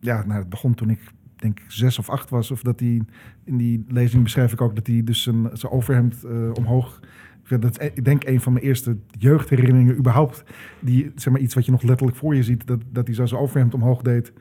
[0.00, 1.00] ja, nou, het begon toen ik
[1.36, 2.50] denk zes of acht was.
[2.50, 3.02] Of dat hij,
[3.44, 7.00] in die lezing beschrijf ik ook dat hij dus zijn, zijn overhemd uh, omhoog...
[7.60, 10.44] Dat is, ik denk een van mijn eerste jeugdherinneringen überhaupt.
[10.80, 12.66] Die, zeg maar, iets wat je nog letterlijk voor je ziet.
[12.66, 14.32] Dat, dat hij zo zijn overhemd omhoog deed.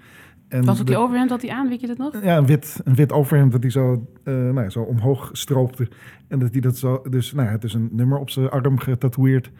[0.47, 2.23] En was het die overhemd dat hij aan, weet je dat nog?
[2.23, 5.87] Ja, een wit, een wit overhemd dat hij zo, uh, nou ja, zo omhoog stroopte.
[6.27, 8.77] En dat hij dat zo, dus nou ja, het is een nummer op zijn arm
[8.77, 9.51] getatoeëerd.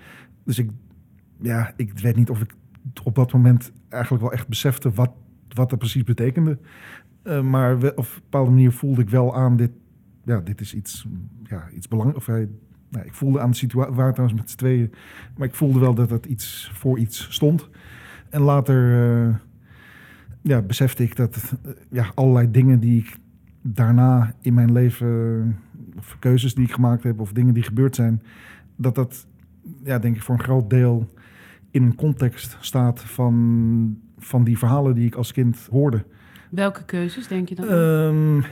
[0.44, 0.70] Dus ik
[1.42, 2.54] ja, ik weet niet of ik
[3.04, 5.12] op dat moment eigenlijk wel echt besefte wat,
[5.48, 6.58] wat dat precies betekende.
[7.24, 9.72] Uh, maar op een bepaalde manier voelde ik wel aan dit,
[10.24, 11.08] ja, dit is iets,
[11.44, 12.28] ja, iets belangrijks.
[12.28, 12.36] Of,
[12.92, 14.94] nou, ik voelde aan de situatie, waar trouwens met z'n tweeën,
[15.38, 17.70] maar ik voelde wel dat dat iets voor iets stond.
[18.30, 19.36] En later uh,
[20.42, 23.18] ja, besefte ik dat uh, ja, allerlei dingen die ik
[23.62, 25.60] daarna in mijn leven,
[25.98, 28.22] of keuzes die ik gemaakt heb, of dingen die gebeurd zijn,
[28.76, 29.28] dat dat,
[29.84, 31.14] ja, denk ik, voor een groot deel
[31.72, 36.06] in een context staat van, van die verhalen die ik als kind hoorde.
[36.50, 37.70] Welke keuzes denk je dan?
[37.70, 38.44] Um,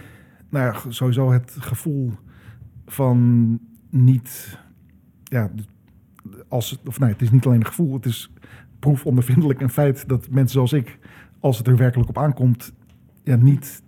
[0.49, 2.11] nou ja, sowieso het gevoel
[2.85, 4.59] van niet.
[5.23, 5.51] Ja,
[6.47, 8.31] als, of nee, het is niet alleen een gevoel, het is
[8.79, 10.97] proefondervindelijk een feit dat mensen zoals ik,
[11.39, 12.73] als het er werkelijk op aankomt,
[13.23, 13.81] ja, niet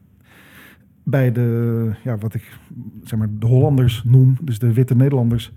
[1.03, 2.57] bij de, ja, wat ik
[3.03, 5.53] zeg maar, de Hollanders noem, dus de witte Nederlanders,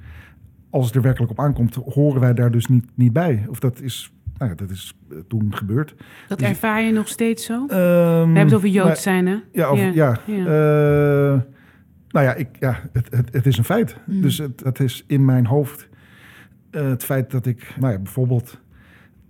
[0.70, 3.46] als het er werkelijk op aankomt, horen wij daar dus niet, niet bij.
[3.48, 5.94] Of dat is, nou ja, dat is uh, toen gebeurd.
[6.28, 7.61] Dat dus, ervaar je nog steeds zo?
[7.62, 9.37] Um, We hebben het over Jood zijn, hè?
[9.52, 9.90] Ja, ja.
[9.94, 10.18] ja.
[10.26, 11.35] ja.
[11.35, 11.40] Uh,
[12.14, 13.96] nou ja, ik, ja het, het, het is een feit.
[14.07, 14.20] Mm.
[14.20, 15.88] Dus het, het is in mijn hoofd
[16.70, 18.61] uh, het feit dat ik, nou ja, bijvoorbeeld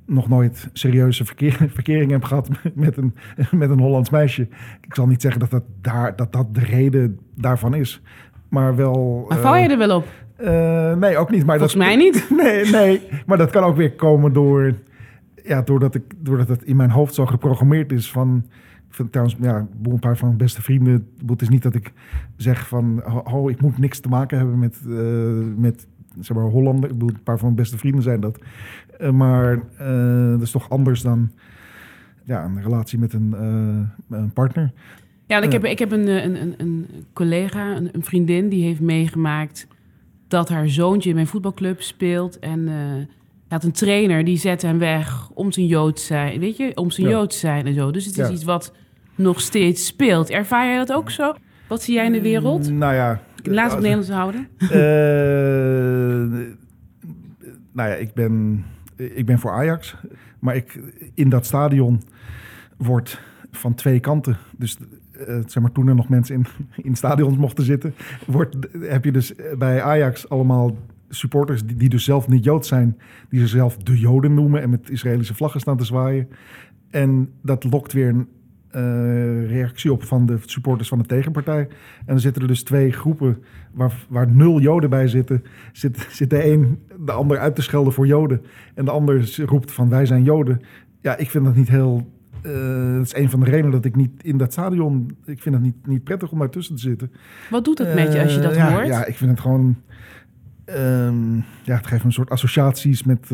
[0.07, 3.15] nog nooit serieuze verkeer, verkering heb gehad met een,
[3.61, 4.49] met een Hollands meisje.
[4.81, 8.03] Ik zal niet zeggen dat dat, daar, dat, dat de reden daarvan is.
[8.49, 9.25] Maar wel.
[9.29, 10.07] Maar val je er wel op?
[10.41, 11.45] Uh, nee, ook niet.
[11.45, 12.31] Maar Volgens dat, mij niet.
[12.31, 14.75] Nee, nee, maar dat kan ook weer komen door...
[15.45, 18.45] Ja, doordat, ik, doordat het in mijn hoofd zo geprogrammeerd is van...
[18.95, 21.09] Vind trouwens, ja, een paar van mijn beste vrienden...
[21.27, 21.93] Het is niet dat ik
[22.37, 23.03] zeg van...
[23.25, 25.87] Oh, ik moet niks te maken hebben met, uh, met
[26.21, 26.91] zeg maar, Hollander.
[26.91, 28.39] Ik bedoel, een paar van mijn beste vrienden zijn dat.
[29.01, 29.63] Uh, maar
[30.31, 31.31] dat is toch anders dan
[32.25, 33.35] ja, een relatie met een,
[34.11, 34.73] een partner.
[35.27, 38.49] Ja, ik heb, ik heb een, een, een, een collega, een, een vriendin...
[38.49, 39.67] die heeft meegemaakt
[40.29, 42.39] dat haar zoontje in mijn voetbalclub speelt.
[42.39, 42.75] En uh,
[43.49, 46.41] had een trainer die zette hem weg om zijn Jood zijn.
[46.41, 47.13] Weet je, om zijn ja.
[47.13, 47.91] Jood zijn en zo.
[47.91, 48.33] Dus het is ja.
[48.33, 48.73] iets wat
[49.15, 50.31] nog steeds speelt.
[50.31, 51.35] Ervaar jij dat ook zo?
[51.69, 52.71] Wat zie jij in de wereld?
[52.71, 53.21] Uh, nou ja.
[53.43, 54.49] Laat het Nederlands houden.
[54.59, 54.69] Uh,
[57.73, 58.65] nou ja, ik ben,
[58.97, 59.97] ik ben voor Ajax.
[60.39, 60.81] Maar ik,
[61.15, 62.03] in dat stadion
[62.77, 64.37] wordt van twee kanten.
[64.57, 64.79] Dus
[65.29, 66.47] uh, zeg maar, toen er nog mensen in,
[66.83, 67.95] in stadions mochten zitten,
[68.27, 70.77] wordt, heb je dus bij Ajax allemaal
[71.09, 72.99] supporters die, die dus zelf niet Jood zijn,
[73.29, 76.29] die zichzelf de Joden noemen en met Israëlische vlaggen staan te zwaaien.
[76.91, 78.29] En dat lokt weer een,
[78.75, 81.61] eh, reactie op van de supporters van de tegenpartij.
[81.99, 85.45] En dan zitten er dus twee groepen waar, waar nul Joden bij zitten.
[85.73, 88.43] Zit, zit de een de ander uit te schelden voor Joden.
[88.75, 90.61] En de ander roept van wij zijn Joden.
[91.01, 92.11] Ja, ik vind dat niet heel...
[92.43, 95.17] eh, dat is een van de redenen dat ik niet in dat stadion...
[95.25, 97.13] Ik vind het niet, niet prettig om daartussen te zitten.
[97.51, 98.87] Wat doet het met je als je dat Eh, ja, hoort?
[98.87, 99.77] Ja, ik vind het gewoon...
[100.65, 103.31] ehm, ja, het geeft me een soort associaties met,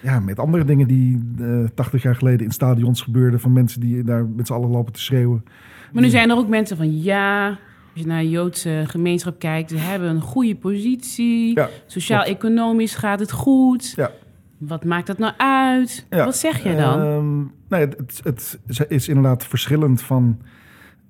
[0.00, 3.40] ja, met andere dingen die eh 80 jaar geleden in stadions gebeurden.
[3.40, 5.44] Van mensen die daar met z'n allen lopen te schreeuwen.
[5.92, 7.58] Maar nu zijn er ook mensen van ja, als
[7.92, 11.54] je naar de Joodse gemeenschap kijkt, ze hebben een goede positie.
[11.54, 13.92] Ja, Sociaal-economisch gaat het goed.
[13.96, 14.10] Ja.
[14.58, 16.06] Wat maakt dat nou uit?
[16.10, 17.00] Ja, Wat zeg jij dan?
[17.00, 20.38] Ehm, nee, het, het, het is inderdaad verschillend van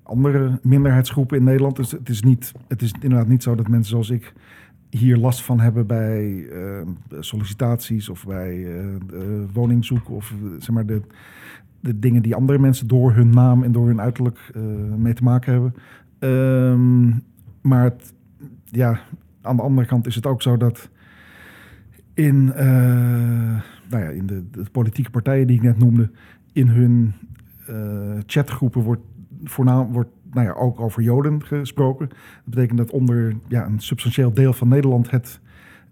[0.03, 1.75] andere minderheidsgroepen in Nederland.
[1.75, 4.33] Dus het is, niet, het is inderdaad niet zo dat mensen zoals ik
[4.91, 6.87] hier last van hebben bij eh,
[7.19, 8.55] sollicitaties of bij
[9.07, 11.01] de woningzoek of eh, zeg maar de,
[11.79, 14.51] de dingen die andere mensen door hun naam en door hun uiterlijk
[14.97, 15.73] mee te maken hebben.
[16.19, 17.09] Ehm,
[17.61, 17.93] maar
[18.65, 18.99] ja,
[19.41, 20.89] aan de andere kant is het ook zo dat
[22.13, 22.45] in,
[23.89, 26.11] nou ja, in de, de politieke partijen die ik net noemde,
[26.53, 27.13] in hun
[28.25, 29.01] chatgroepen wordt
[29.43, 32.07] voornaam wordt nou ja, ook over Joden gesproken.
[32.09, 35.39] Dat betekent dat onder ja, een substantieel deel van Nederland het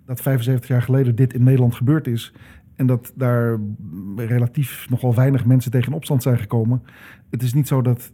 [0.06, 2.34] dat 75 jaar geleden dit in Nederland gebeurd is.
[2.76, 3.60] En dat daar
[4.16, 6.84] relatief nogal weinig mensen tegen opstand zijn gekomen.
[7.30, 8.12] Het is niet zo dat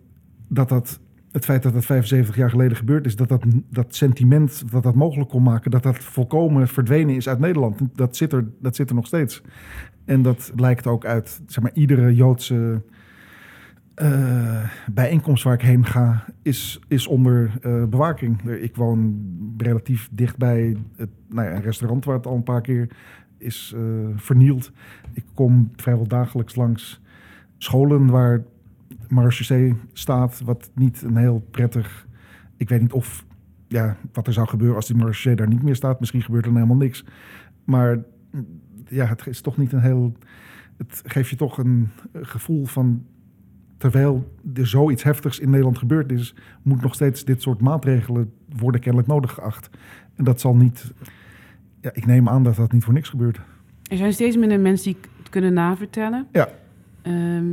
[0.47, 0.99] dat, dat
[1.31, 4.95] het feit dat dat 75 jaar geleden gebeurd is, dat dat, dat sentiment dat dat
[4.95, 7.79] mogelijk kon maken, dat dat volkomen verdwenen is uit Nederland.
[7.93, 9.41] Dat zit er, dat zit er nog steeds.
[10.05, 12.81] En dat blijkt ook uit zeg maar, iedere Joodse
[13.95, 18.41] eh, bijeenkomst waar ik heen ga, is, is onder eh, bewaking.
[18.49, 19.23] Ik woon
[19.57, 22.89] relatief dicht bij het, nou ja, een restaurant waar het al een paar keer
[23.37, 23.81] is eh,
[24.15, 24.71] vernield.
[25.13, 27.01] Ik kom vrijwel dagelijks langs
[27.57, 28.43] scholen waar
[29.07, 32.07] Marechaussee staat, wat niet een heel prettig...
[32.57, 33.25] Ik weet niet of,
[33.67, 35.99] ja, wat er zou gebeuren als die Marechaussee daar niet meer staat.
[35.99, 37.05] Misschien gebeurt er dan helemaal niks.
[37.63, 38.03] Maar
[38.87, 40.17] ja, het is toch niet een heel...
[40.77, 43.05] Het geeft je toch een gevoel van...
[43.77, 46.35] Terwijl er zoiets heftigs in Nederland gebeurd is...
[46.61, 49.69] moet nog steeds dit soort maatregelen worden kennelijk nodig geacht.
[50.15, 50.93] En dat zal niet...
[51.81, 53.39] Ja, ik neem aan dat dat niet voor niks gebeurt.
[53.89, 56.27] Er zijn steeds minder mensen die het kunnen navertellen.
[56.31, 56.49] Ja.
[57.01, 57.45] Ehm,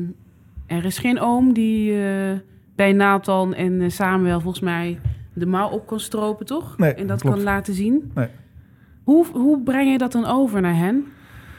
[0.66, 2.38] er is geen oom die eh,
[2.74, 4.98] bij Nathan en eh, Samuel volgens mij
[5.32, 6.78] de mouw op kan stropen, toch?
[6.78, 7.36] Nee, en dat klopt.
[7.36, 8.10] kan laten zien.
[8.14, 8.28] Nee.
[9.02, 11.04] Hoe, hoe breng je dat dan over naar hen?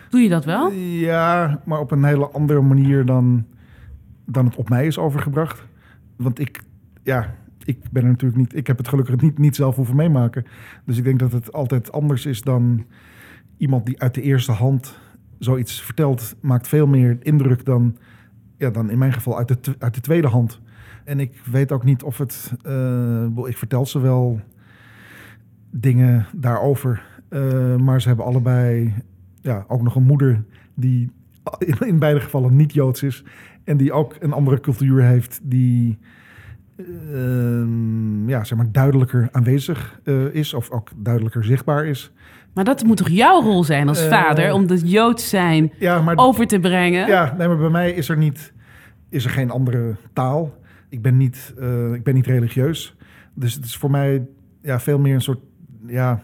[0.10, 0.72] Doe je dat wel?
[0.72, 3.46] Ja, maar op een hele andere manier dan,
[4.26, 5.64] dan het op mij is overgebracht.
[6.16, 6.62] Want ik,
[7.04, 8.56] ja, ik ben er natuurlijk niet.
[8.56, 10.46] Ik heb het gelukkig niet, niet zelf hoeven meemaken.
[10.86, 12.86] Dus ik denk dat het altijd anders is dan
[13.58, 15.00] iemand die uit de eerste hand
[15.40, 16.36] zoiets vertelt.
[16.42, 17.98] Maakt veel meer indruk dan,
[18.58, 20.62] ja, dan in mijn geval uit de, uit de tweede hand.
[21.04, 22.54] En ik weet ook niet of het.
[22.62, 24.42] eh, ik vertel ze wel
[25.72, 27.04] dingen daarover.
[27.30, 28.94] Eh, maar ze hebben allebei
[29.42, 31.12] ja, ook nog een moeder die
[31.80, 33.24] in beide gevallen niet Joods is.
[33.64, 35.98] En die ook een andere cultuur heeft die
[36.78, 40.54] ehm, ja, zeg maar duidelijker aanwezig eh, is.
[40.54, 42.12] Of ook duidelijker zichtbaar is.
[42.54, 46.02] Maar dat moet toch jouw rol zijn als Eh, vader om dat Joods zijn Ja,
[46.02, 47.08] maar, over te brengen?
[47.08, 48.54] ja, nee, maar bij mij is er, niet,
[49.10, 50.58] is er geen andere taal.
[50.90, 52.96] Ik ben niet, eh, ik ben niet religieus.
[53.34, 54.26] Dus het is voor mij
[54.62, 55.40] ja, veel meer een soort...
[55.88, 56.22] Ja,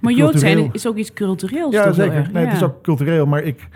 [0.00, 1.74] maar Joods zijn is ook iets cultureels.
[1.74, 2.28] Ja, zeker.
[2.32, 3.68] Nee, Het is ook cultureel, maar ik,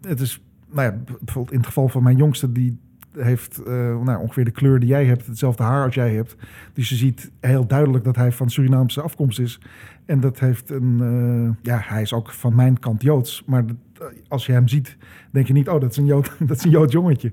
[0.00, 0.40] het is,
[0.72, 2.78] nou ja, bijvoorbeeld in het geval van mijn jongste, die
[3.16, 6.36] heeft eh, nou, ongeveer de kleur die jij hebt, hetzelfde haar als jij hebt.
[6.72, 9.60] Dus je ziet heel duidelijk dat hij van Surinaamse afkomst is.
[10.06, 13.42] En dat heeft een, eh, ja, hij is ook van mijn kant Joods.
[13.46, 14.96] Maar dat, eh, als je hem ziet,
[15.30, 17.32] denk je niet, oh, dat is een Jood, dat is een Joods jongetje.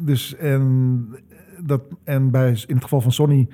[0.00, 1.08] Dus en,
[1.62, 3.48] dat, en bij, in het geval van Sonny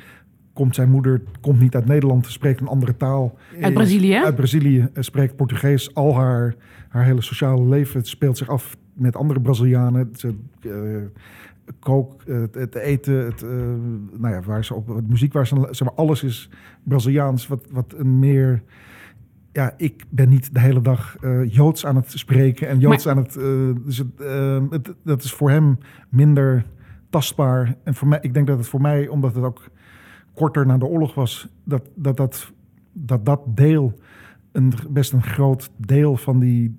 [0.53, 3.39] komt zijn moeder komt niet uit Nederland, spreekt een andere taal.
[3.61, 4.17] Uit Brazilië?
[4.17, 5.95] Uit Brazilië, spreekt Portugees.
[5.95, 6.55] Al haar,
[6.89, 10.09] haar hele sociale leven speelt zich af met andere Brazilianen.
[10.13, 13.51] Ze eh, kook, eh, het, eten, het, eh,
[14.19, 16.51] nou ja, waar ze op, het muziek waar ze, zeg maar, alles is
[16.83, 17.47] Braziliaans.
[17.47, 18.63] Wat, wat een meer,
[19.53, 23.33] ja, ik ben niet de hele dag Joods aan het spreken en Joods aan het,
[23.85, 24.19] dus het,
[24.71, 25.79] het, dat is voor hem
[26.09, 26.67] minder
[27.11, 27.77] tastbaar.
[27.85, 29.71] En voor mij, ik denk dat het voor mij, omdat het ook
[30.35, 32.53] korter na de oorlog was, dat dat, dat,
[32.93, 33.99] dat, dat deel
[34.53, 36.77] een, best een groot deel van die,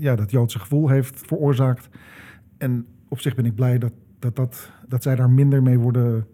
[0.00, 1.88] ja, dat Joodse gevoel heeft veroorzaakt.
[2.58, 6.26] En op zich ben ik blij dat, dat, dat, dat zij daar minder mee worden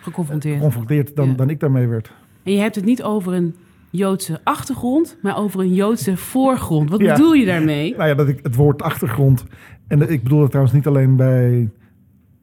[0.00, 0.56] Geconfronteerd.
[0.56, 1.34] geconfronteerd dan, Ja.
[1.34, 2.12] dan ik daarmee werd.
[2.42, 3.54] En je hebt het niet over een
[3.90, 6.90] Joodse achtergrond, maar over een Joodse voorgrond.
[6.90, 7.12] Wat Ja.
[7.14, 7.96] bedoel je daarmee?
[7.96, 9.44] Nou ja, dat ik het woord achtergrond.
[9.86, 11.70] En ik bedoel dat trouwens niet alleen bij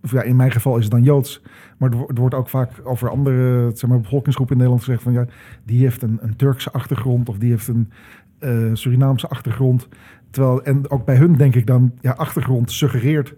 [0.04, 1.42] of ja, in mijn geval is het dan Joods.
[1.78, 5.14] Maar er, er wordt ook vaak over andere zeg maar, bevolkingsgroepen in Nederland gezegd van
[5.14, 5.26] ja,
[5.66, 7.92] die heeft een, een Turkse achtergrond of die heeft een
[8.42, 9.88] eh, Surinaamse achtergrond.
[10.30, 13.36] Terwijl, en ook bij hun denk ik dan, ja, achtergrond suggereert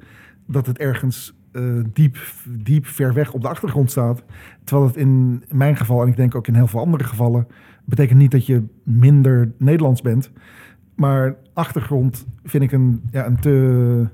[0.47, 1.63] dat het ergens eh,
[1.93, 2.17] diep,
[2.49, 4.23] diep ver weg op de achtergrond staat.
[4.63, 7.47] Terwijl het in mijn geval, en ik denk ook in heel veel andere gevallen,
[7.85, 10.31] betekent niet dat je minder Nederlands bent.
[10.95, 14.07] Maar achtergrond vind ik een, ja, een te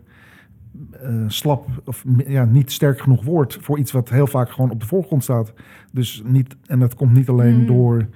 [0.91, 4.80] eh, slap of ja, niet sterk genoeg woord voor iets wat heel vaak gewoon op
[4.80, 5.54] de voorgrond staat.
[5.91, 7.65] Dus niet, en dat komt niet alleen Mm.
[7.65, 8.08] door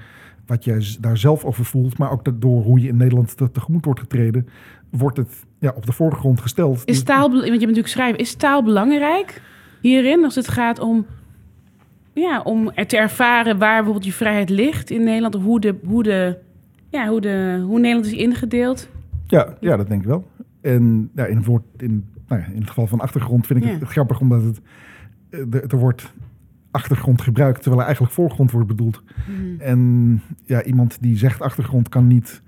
[0.46, 3.86] wat jij daar zelf over voelt, maar ook door hoe je in Nederland te- tegemoet
[3.86, 4.48] wordt getreden,
[4.90, 6.78] wordt het ja, op de voorgrond gesteld.
[6.78, 9.42] Is Dus- taal, want je bent natuurlijk schrijver, is taal belangrijk
[9.82, 11.06] hierin als het gaat om,
[12.14, 15.76] ja, om er te ervaren waar bijvoorbeeld je vrijheid ligt in Nederland of hoe, de,
[15.86, 16.38] hoe, de,
[16.90, 18.90] ja, hoe, de, hoe Nederland is ingedeeld?
[19.28, 20.28] Ja, ja, dat denk ik wel.
[20.62, 23.66] En ja, in, het woord, in, nou ja, in het geval van achtergrond vind ik
[23.72, 23.78] Ja.
[23.80, 24.60] het grappig omdat het,
[25.30, 26.14] eh, er wordt
[26.74, 29.04] achtergrond gebruikt terwijl er eigenlijk voorgrond wordt bedoeld.
[29.28, 29.62] Mhm.
[29.62, 32.42] En ja, iemand die zegt achtergrond kan niet.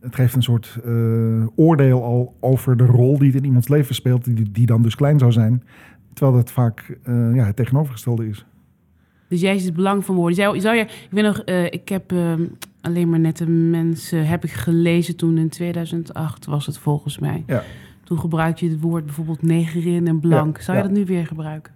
[0.00, 3.94] Het geeft een soort eh, oordeel al over de rol die het in iemands leven
[3.94, 5.62] speelt, die, die dan dus klein zou zijn.
[6.12, 8.46] Terwijl dat vaak eh, ja, het tegenovergestelde is.
[9.28, 10.34] Dus jij ziet het belang van woorden.
[10.34, 12.46] Zou, zou je, ik weet nog, eh, ik heb ehm,
[12.80, 17.44] alleen maar nette mensen heb ik gelezen toen in 2008 was het volgens mij.
[17.46, 17.62] Ja.
[18.04, 20.56] Toen gebruikte je het woord bijvoorbeeld negerin en blank.
[20.56, 20.88] Ja, Zou je ja.
[20.88, 21.72] dat nu weer gebruiken?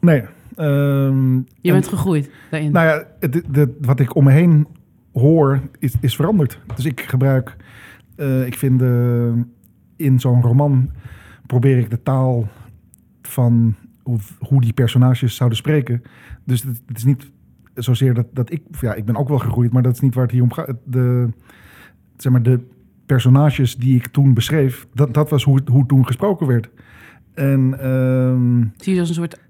[0.00, 0.22] Nee.
[0.56, 2.72] Ehm, Je en- bent gegroeid daarin.
[2.72, 4.66] Nou ja, het, het- wat ik om me heen
[5.12, 6.60] hoor is, is veranderd.
[6.74, 7.56] Dus ik gebruik,
[8.16, 9.32] eh, ik vind eh,
[9.96, 10.90] in zo'n roman
[11.46, 12.48] probeer ik de taal
[13.22, 16.02] van hoe, hoe die personages zouden spreken.
[16.44, 17.30] Dus het, het is niet
[17.74, 20.24] zozeer dat, dat ik, ja, ik ben ook wel gegroeid, maar dat is niet waar
[20.24, 20.72] het hier om gaat.
[20.84, 21.28] De,
[22.16, 22.60] zeg maar, de
[23.06, 26.70] personages die ik toen beschreef, dat, dat was hoe, hoe toen gesproken werd.
[27.34, 29.40] En ehm, Zie je als een soort,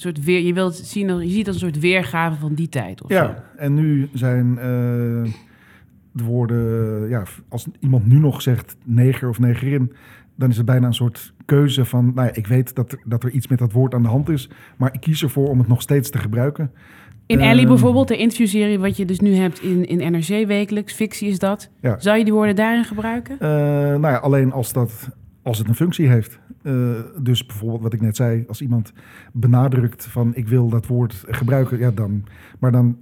[0.00, 3.02] soort weer, je wilt zien, je ziet als een soort weergave van die tijd.
[3.02, 3.16] Of zo.
[3.16, 4.64] Ja, en nu zijn eh,
[6.12, 9.92] de woorden, ja, als iemand nu nog zegt neger of negerin,
[10.36, 13.24] dan is het bijna een soort keuze van, nou ja, ik weet dat er, dat
[13.24, 15.68] er iets met dat woord aan de hand is, maar ik kies ervoor om het
[15.68, 16.70] nog steeds te gebruiken.
[17.26, 20.92] In Ellie Ehm, bijvoorbeeld, de interviewserie wat je dus nu hebt in, in NRC wekelijks,
[20.92, 21.70] fictie is dat.
[21.80, 21.98] Ja.
[21.98, 23.38] Zou je die woorden daarin gebruiken?
[23.40, 25.08] Eh, nou ja, alleen als, dat,
[25.50, 26.38] als het een functie heeft.
[26.62, 26.72] Eh,
[27.22, 28.92] dus bijvoorbeeld wat ik net zei, als iemand
[29.32, 32.24] benadrukt van ik wil dat woord gebruiken, ja dan.
[32.58, 32.96] Maar dan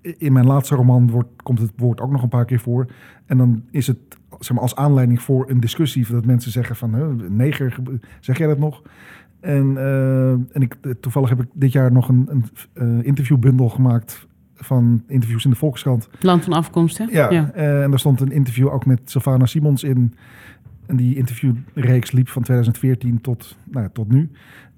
[0.00, 2.86] in mijn laatste roman wordt, komt het woord ook nog een paar keer voor.
[3.26, 3.98] En dan is het
[4.38, 8.46] zeg maar, als aanleiding voor een discussie dat mensen zeggen van neger, ge- zeg jij
[8.46, 8.82] dat nog?
[9.40, 14.26] En, eh, en ik, toevallig heb ik dit jaar nog een, een eh, interviewbundel gemaakt
[14.54, 16.08] van interviews in de Volkskrant.
[16.20, 17.04] Land van afkomst, hè?
[17.04, 20.14] Ja, eh, en daar stond een interview ook met Sylvana Simons in.
[20.92, 24.30] En die interviewreeks liep van 2014 tot, nou ja, tot nu.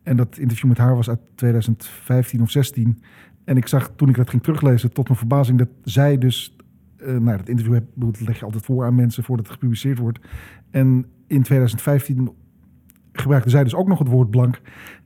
[0.02, 3.02] En dat interview met haar was uit 2015 of 16.
[3.44, 6.56] En ik zag toen ik dat ging teruglezen, tot mijn verbazing, dat zij dus.
[6.96, 9.98] eh nou, dat interview heb, dat leg je altijd voor aan mensen voordat het gepubliceerd
[9.98, 10.18] wordt.
[10.70, 12.30] En in 2015
[13.12, 14.60] gebruikte zij dus ook nog het woord blank.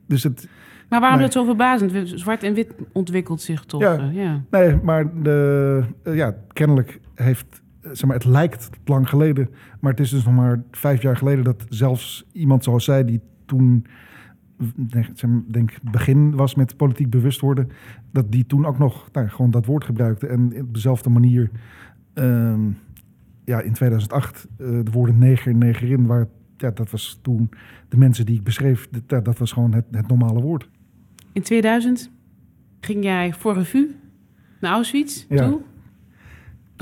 [0.07, 0.47] Dus het,
[0.89, 1.27] Maar waarom Nee.
[1.27, 2.09] dat zo verbazend?
[2.19, 3.81] Zwart en wit ontwikkelt zich toch?
[3.81, 3.97] Ja.
[3.97, 4.43] eh, ja.
[4.51, 9.99] Nee, maar de, eh, ja, kennelijk heeft, zeg maar, het lijkt lang geleden, maar het
[9.99, 13.85] is dus nog maar vijf jaar geleden dat zelfs iemand zoals zij, die toen,
[15.47, 17.69] denk, begin was met politiek bewust worden,
[18.11, 21.49] dat die toen ook nog nou, gewoon dat woord gebruikte en op dezelfde manier,
[22.13, 22.61] ehm,
[23.45, 27.49] ja, in 2008 eh, de woorden neger en negerin, waar, ja, dat was toen
[27.89, 30.69] de mensen die ik beschreef, dat, dat was gewoon het, het normale woord.
[31.31, 32.11] In 2000
[32.79, 33.95] ging jij voor revue
[34.59, 35.49] naar Auschwitz Ja.
[35.49, 35.61] toe.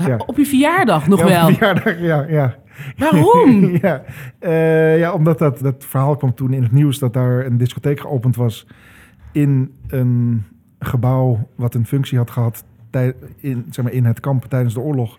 [0.06, 0.16] Ja.
[0.26, 1.46] Op je verjaardag nog ja, wel.
[1.46, 2.56] verjaardag, ja, ja.
[2.96, 3.64] Waarom?
[3.82, 4.02] ja,
[4.38, 8.00] eh, ja, omdat dat, dat verhaal kwam toen in het nieuws dat daar een discotheek
[8.00, 8.66] geopend was
[9.32, 10.42] in een
[10.78, 14.80] gebouw wat een functie had gehad tij- in, zeg maar, in het kamp tijdens de
[14.80, 15.18] oorlog.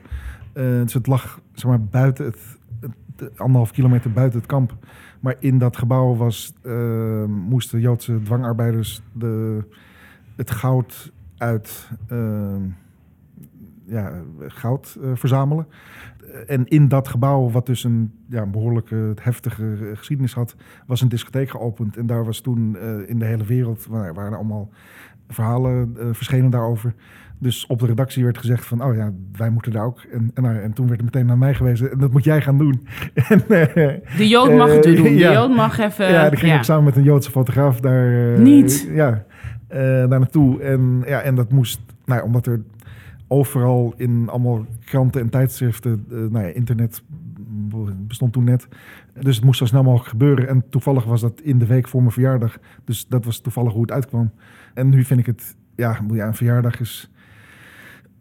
[0.53, 2.39] Dus het lag zeg maar, buiten het,
[2.81, 4.73] het- anderhalf kilometer buiten het kamp.
[5.19, 9.63] Maar in dat gebouw was, eh, moesten Joodse dwangarbeiders de,
[10.35, 11.89] het goud uit
[13.89, 14.11] ja,
[14.47, 15.67] goud eh, verzamelen.
[16.47, 20.55] En in dat gebouw, wat dus een ja, een behoorlijke heftige geschiedenis had,
[20.87, 21.97] was een discotheek geopend.
[21.97, 24.69] En daar was toen eh, in de hele wereld, waar waren allemaal
[25.27, 26.93] verhalen eh, verschenen daarover.
[27.39, 30.01] Dus op de redactie werd gezegd van, oh ja, wij moeten daar ook.
[30.11, 32.57] En, en, en toen werd er meteen naar mij gewezen, en dat moet jij gaan
[32.57, 32.87] doen.
[33.29, 33.43] en,
[34.17, 34.95] De Jood mag het doen.
[34.95, 35.31] De ja.
[35.31, 36.11] Jood mag even...
[36.11, 36.57] ja, dan ging ja.
[36.57, 38.89] ik samen met een Joodse fotograaf daar, Niet?
[38.91, 39.23] Ja,
[39.67, 40.61] daar naartoe.
[40.61, 42.61] En, ja, en dat moest, nou ja, omdat er
[43.31, 47.03] overal in allemaal kranten en tijdschriften, eh, nou ja, internet
[48.07, 48.67] bestond toen net.
[49.19, 50.47] Dus het moest zo snel mogelijk gebeuren.
[50.47, 52.57] En toevallig was dat in de week voor mijn verjaardag.
[52.83, 54.31] Dus dat was toevallig hoe het uitkwam.
[54.73, 57.11] En nu vind ik het, ja, ja een verjaardag is...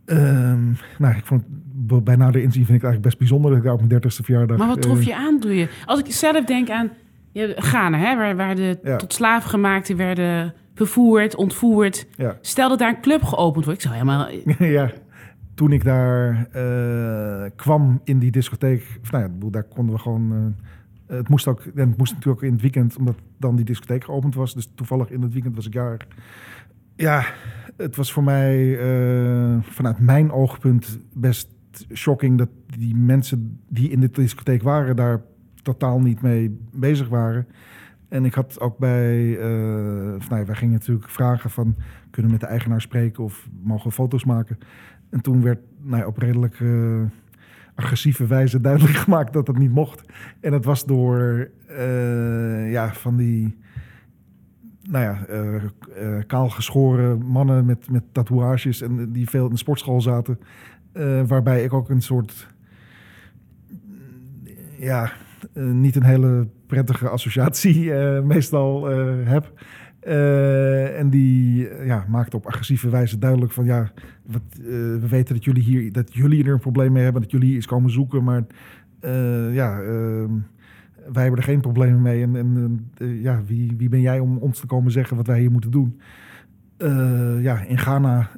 [0.04, 1.44] ehm, nou, ik vond
[1.88, 3.92] het bij nader inzien vind ik het eigenlijk best bijzonder dat ik daar op mijn
[3.92, 4.58] dertigste verjaardag...
[4.58, 5.68] Maar wat trof eh, je aan, doe je?
[5.84, 6.90] Als ik zelf denk aan
[7.32, 8.96] ja, Ghana, hè, waar, waar de Ja.
[8.96, 12.06] tot slaafgemaakten werden vervoerd, ontvoerd.
[12.16, 12.38] Ja.
[12.40, 13.84] Stel dat daar een club geopend wordt.
[13.84, 14.28] Ik zou helemaal...
[14.78, 14.92] ja,
[15.54, 20.54] toen ik daar eh, kwam in die discotheek, of nou ja, daar konden we gewoon.
[21.06, 23.64] eh, het moest ook, en het moest natuurlijk ook in het weekend, omdat dan die
[23.64, 24.54] discotheek geopend was.
[24.54, 26.06] Dus toevallig in het weekend was ik jarig.
[26.96, 27.24] Ja,
[27.76, 31.48] het was voor mij eh, vanuit mijn oogpunt best
[31.94, 32.48] shocking dat
[32.78, 35.22] die mensen die in de discotheek waren daar
[35.62, 37.46] totaal niet mee bezig waren.
[38.08, 39.30] En ik had ook bij,
[40.16, 41.76] of nou wij gingen natuurlijk vragen van,
[42.10, 44.58] kunnen we met de eigenaar spreken of mogen we foto's maken?
[45.10, 46.62] En toen werd nou op redelijk
[47.78, 50.02] agressieve wijze duidelijk gemaakt dat dat niet mocht.
[50.40, 53.56] En dat was door eh, ja, van die
[54.82, 55.64] nou ja, eh
[56.26, 60.38] kaalgeschoren mannen met, met tatoeages en die veel in de sportschool zaten.
[61.26, 62.48] Waarbij ik ook een soort,
[64.78, 65.12] ja,
[65.54, 69.52] niet een hele prettige associatie eh, meestal eh, heb.
[70.00, 73.92] Eh, en die ja, maakte op agressieve wijze duidelijk van ja,
[74.26, 74.42] wat,
[75.00, 77.56] we weten dat jullie hier dat jullie er een probleem mee hebben, dat jullie hier
[77.56, 78.44] eens komen zoeken, maar
[79.52, 80.30] ja, ehm,
[81.12, 82.22] wij hebben er geen problemen mee.
[82.22, 82.90] En, en
[83.22, 86.00] ja, wie, wie ben jij om ons te komen zeggen wat wij hier moeten doen?
[87.42, 88.30] Ja, in Ghana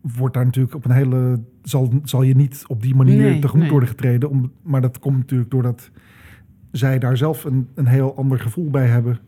[0.00, 3.62] wordt daar natuurlijk op een hele zal, zal je niet op die manier Nee, tegemoet
[3.62, 3.70] nee.
[3.70, 5.90] worden getreden, om, maar dat komt natuurlijk doordat
[6.76, 9.18] zij daar zelf een, een heel ander gevoel bij hebben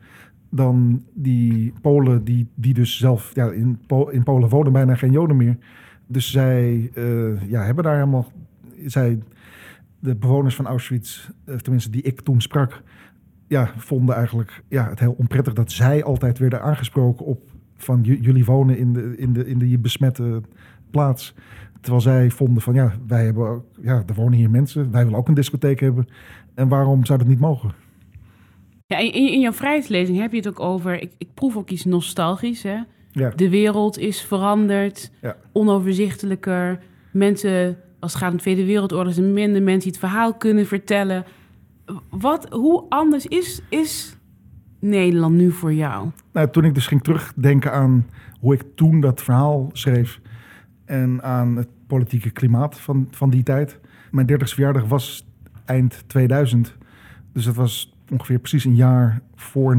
[0.51, 5.13] dan die Polen, die, die dus zelf ja, in, Po- in Polen wonen bijna geen
[5.13, 5.57] Joden meer.
[6.07, 8.33] Dus zij eh, ja, hebben daar helemaal.
[8.87, 9.19] Zij,
[9.99, 12.83] de bewoners van Auschwitz, eh, tenminste die ik toen sprak,
[13.47, 17.41] ja, vonden eigenlijk ja, het heel onprettig dat zij altijd werden aangesproken op
[17.77, 20.43] van "J- jullie wonen in de, in de, in de besmette
[20.91, 21.35] plaats.
[21.81, 25.19] Terwijl zij vonden van ja, wij hebben ook, ja, er wonen hier mensen, wij willen
[25.19, 26.07] ook een discotheek hebben.
[26.59, 27.73] En waarom zou dat niet mogen?
[28.87, 31.03] Ja, in, in jouw vrijheidslezing heb je het ook over...
[31.03, 32.77] Ik, ik proef ook iets nostalgisch, hè?
[33.13, 35.37] Ja, De wereld is veranderd, Ja.
[35.53, 36.81] onoverzichtelijker.
[37.13, 40.67] Mensen, als het gaat om de Tweede Wereldoorlog, zijn minder mensen die het verhaal kunnen
[40.67, 41.25] vertellen.
[42.11, 44.17] Wat, hoe anders is, is
[44.81, 46.09] Nederland nu voor jou?
[46.33, 48.07] Nou, toen ik dus ging terugdenken aan
[48.41, 50.21] hoe ik toen dat verhaal schreef
[50.85, 53.81] en aan het politieke klimaat van, van die tijd.
[54.11, 55.27] Mijn 30ste verjaardag was
[55.69, 56.77] eind 2000.
[57.33, 59.79] Dus dat was ongeveer precies een jaar voor 9-11.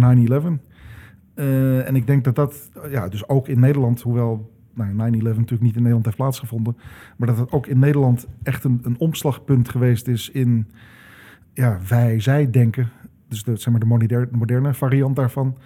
[1.34, 5.62] Eh, en ik denk dat dat, ja, dus ook in Nederland, hoewel nou, 9-11 natuurlijk
[5.62, 6.78] niet in Nederland heeft plaatsgevonden,
[7.18, 10.68] maar dat het ook in Nederland echt een, een omslagpunt geweest is in
[11.54, 12.90] ja, wij-zij denken.
[13.28, 15.58] Dus de, zeg maar, de moderne, moderne variant daarvan.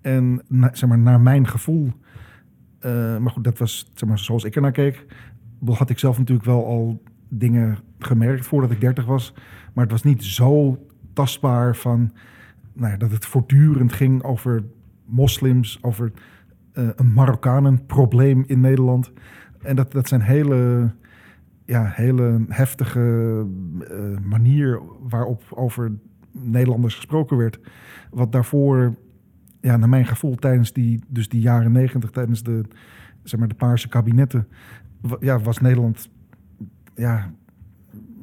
[0.00, 0.42] En
[0.72, 1.92] zeg maar, naar mijn gevoel,
[2.78, 5.06] eh, maar goed, dat was zeg maar, zoals ik ernaar keek,
[5.64, 7.02] had ik zelf natuurlijk wel al
[7.38, 9.34] dingen gemerkt voordat ik 30 was.
[9.72, 10.78] Maar het was niet zo
[11.12, 12.12] tastbaar van
[12.72, 14.64] nou ja, dat het voortdurend ging over
[15.04, 16.12] moslims, over
[16.72, 19.12] eh, een Marokkanenprobleem in Nederland.
[19.62, 20.90] En dat, dat zijn hele,
[21.64, 23.46] ja, hele heftige
[23.88, 25.92] eh, manier waarop over
[26.32, 27.60] Nederlanders gesproken werd.
[28.10, 28.94] Wat daarvoor,
[29.60, 32.62] ja, naar mijn gevoel, tijdens die, dus die jaren negentig, tijdens de,
[33.22, 34.48] zeg maar, de paarse kabinetten,
[35.20, 36.10] ja, was Nederland,
[36.94, 37.32] ja,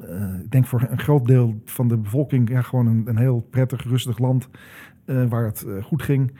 [0.00, 3.40] eh, ik denk voor een groot deel van de bevolking, ja, gewoon een, een heel
[3.50, 4.48] prettig, rustig land
[5.04, 6.32] eh, waar het eh, goed ging.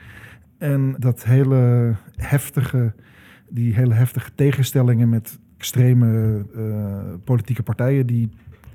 [0.57, 2.93] En dat hele heftige,
[3.49, 6.45] die hele heftige tegenstellingen met extreme
[7.23, 8.29] politieke partijen die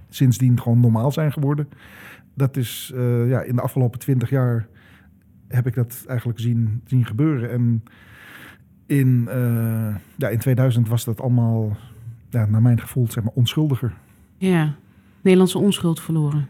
[0.08, 1.68] sindsdien gewoon normaal zijn geworden.
[2.34, 2.92] Dat is
[3.26, 4.68] ja, in de afgelopen twintig jaar
[5.48, 7.50] heb ik dat eigenlijk zien, zien gebeuren.
[7.50, 7.82] En
[8.86, 9.28] in,
[10.16, 11.76] ja, in 2000 was dat allemaal,
[12.30, 13.94] ja, naar mijn gevoel, zeg maar, onschuldiger.
[14.36, 14.74] Ja,
[15.20, 16.48] Nederlandse onschuld verloren.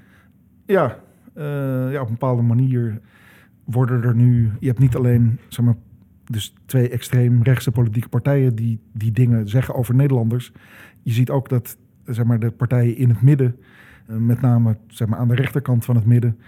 [0.67, 0.99] Ja,
[1.35, 3.01] eh, ja, op een bepaalde manier
[3.65, 4.51] worden er nu...
[4.61, 5.77] Je hebt niet alleen zeg maar,
[6.25, 8.55] dus twee extreem rechtse politieke partijen...
[8.55, 10.53] Die, die dingen zeggen over Nederlanders.
[11.03, 13.57] Je ziet ook dat zeg maar, de partijen in het midden...
[14.07, 16.39] eh, met name zeg maar, aan de rechterkant van het midden...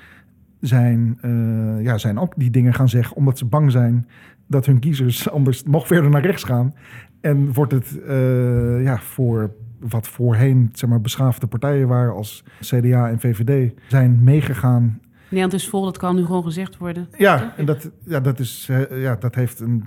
[0.61, 3.17] Zijn, eh, ja, zijn ook die dingen gaan zeggen...
[3.17, 4.07] omdat ze bang zijn
[4.49, 6.75] dat hun kiezers anders nog verder naar rechts gaan.
[7.21, 13.09] En wordt het eh, ja, voor wat voorheen zeg maar, beschaafde partijen waren als CDA
[13.09, 13.73] en VVD...
[13.89, 17.09] zijn meegegaan Nederland is vol, dat kan nu gewoon gezegd worden.
[17.17, 19.85] ja, en dat, ja, dat, is, eh, ja, dat heeft een,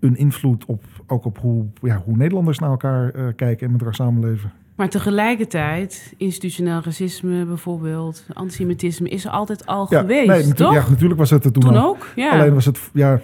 [0.00, 3.80] een invloed op, ook op hoe, ja, hoe Nederlanders naar elkaar eh, kijken en met
[3.80, 4.52] elkaar samenleven.
[4.74, 10.72] Maar tegelijkertijd, institutioneel racisme bijvoorbeeld, antisemitisme, is er altijd al Ja, geweest, nee, toch?
[10.72, 12.30] Ja, natuurlijk was het er toen, ook, ja.
[12.30, 13.20] Alleen was het, ja,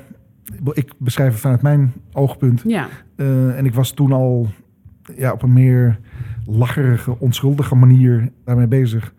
[0.73, 2.63] ik beschrijf het vanuit mijn oogpunt.
[2.67, 4.49] Ja, Eh, en ik was toen al
[5.17, 5.99] ja, op een meer
[6.47, 9.15] lacherige, onschuldige manier daarmee bezig.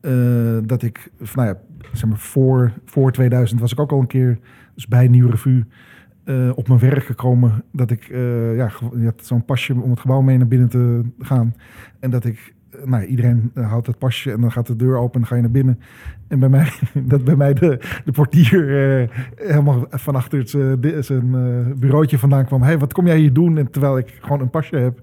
[0.00, 1.58] Eh, dat ik, nou ja,
[1.92, 4.38] zeg maar, voor, voor 2000 was ik ook al een keer
[4.74, 5.64] dus bij Nieuwe Revue
[6.24, 7.64] eh, op mijn werk gekomen.
[7.72, 8.06] Dat ik,
[8.56, 11.54] ja, je had zo'n pasje om het gebouw mee naar binnen te gaan.
[12.00, 12.53] En dat ik,
[12.84, 15.34] nou ja, iedereen eh, houdt het pasje en dan gaat de deur open en ga
[15.34, 15.80] je naar binnen.
[16.28, 16.72] En bij mij,
[17.12, 19.08] dat bij mij de, de portier eh,
[19.48, 22.62] helemaal van achter het, eh, zijn eh, bureautje vandaan kwam.
[22.62, 23.58] Hey, wat kom jij hier doen?
[23.58, 25.00] En terwijl ik gewoon een pasje heb.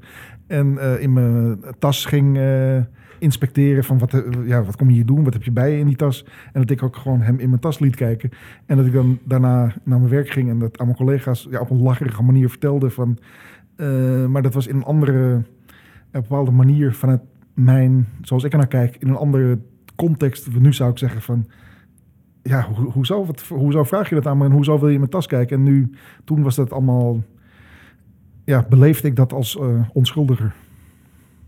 [0.48, 2.78] En eh, in mijn tas ging eh,
[3.20, 5.24] inspecteren van wat, eh, ja, wat kom je hier doen?
[5.24, 6.26] Wat heb je bij je in die tas?
[6.54, 8.30] En dat ik ook gewoon hem in mijn tas liet kijken.
[8.66, 11.60] En dat ik dan daarna naar mijn werk ging en dat aan mijn collega's ja,
[11.60, 13.18] op een lacherige manier vertelde van...
[13.76, 15.22] eh, maar dat was in een andere,
[16.12, 17.22] een bepaalde manier vanuit
[17.64, 19.60] mijn, zoals ik er naar kijk, in een andere
[19.96, 20.60] context.
[20.60, 21.48] Nu zou ik zeggen van,
[22.44, 25.00] ja, ho hoezo, wat, hoezo vraag je dat aan me en hoezo wil je in
[25.00, 25.58] mijn tas kijken?
[25.58, 25.90] En nu,
[26.24, 27.24] toen was dat allemaal,
[28.46, 30.54] ja, beleefde ik dat als eh, onschuldiger.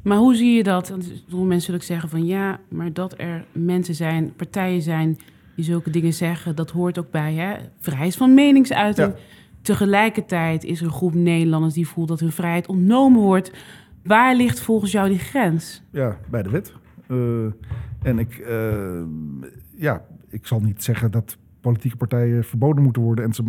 [0.01, 0.89] maar hoe zie je dat?
[0.89, 5.18] Want mensen zullen zeggen van ja, maar dat er mensen zijn, partijen zijn
[5.55, 7.55] die zulke dingen zeggen, dat hoort ook bij hè?
[7.80, 9.07] vrijheid van meningsuiting.
[9.07, 9.20] Ja.
[9.61, 13.51] Tegelijkertijd is er een groep Nederlanders die voelt dat hun vrijheid ontnomen wordt.
[14.04, 15.84] Waar ligt volgens jou die grens?
[15.89, 16.74] Ja, bij de wet.
[17.08, 17.45] Eh,
[18.01, 19.04] en ik, eh,
[19.76, 23.26] ja, ik zal niet zeggen dat politieke partijen verboden moeten worden.
[23.26, 23.43] En ze,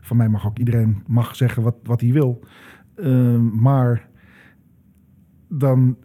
[0.00, 2.40] van mij mag ook iedereen mag zeggen wat, wat hij wil.
[2.94, 4.08] Eh, maar
[5.48, 5.96] dan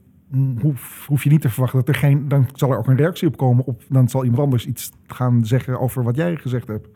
[0.61, 2.27] hoef, hoef je niet te verwachten dat er geen...
[2.27, 3.65] Dan zal er ook een reactie op komen.
[3.65, 6.87] Op, dan zal iemand anders iets gaan zeggen over wat jij gezegd hebt.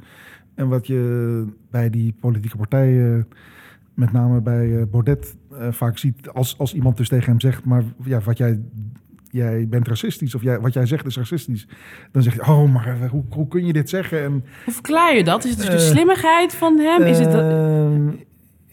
[0.56, 3.28] En wat je bij die politieke partijen,
[3.94, 6.30] met name bij eh, Baudet, eh, vaak ziet...
[6.30, 8.60] Als, als iemand dus tegen hem zegt, maar ja, wat jij
[9.30, 11.68] jij bent racistisch of jij, wat jij zegt is racistisch.
[12.12, 14.24] Dan zeg je, oh, maar hoe, hoe kun je dit zeggen?
[14.24, 14.32] En,
[14.66, 15.44] Hoe verklaar je dat?
[15.44, 17.02] Is het dus de Eh, slimmigheid van hem?
[17.02, 17.42] Is het dat...
[17.42, 18.10] Ehm,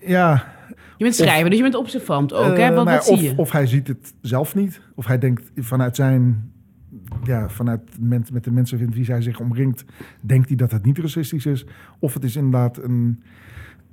[0.00, 0.52] ja.
[0.96, 2.56] Je bent schrijver, dus je bent observant ook.
[2.56, 2.62] hè?
[2.62, 3.32] eh, Wat, wat ja, zie of, je?
[3.36, 4.80] of hij ziet het zelf niet.
[4.94, 6.52] Of hij denkt vanuit zijn...
[7.24, 9.84] Ja, vanuit men, met de mensen met wie hij zich omringt...
[10.20, 11.66] denkt hij dat het niet racistisch is.
[11.98, 13.22] Of het is inderdaad een...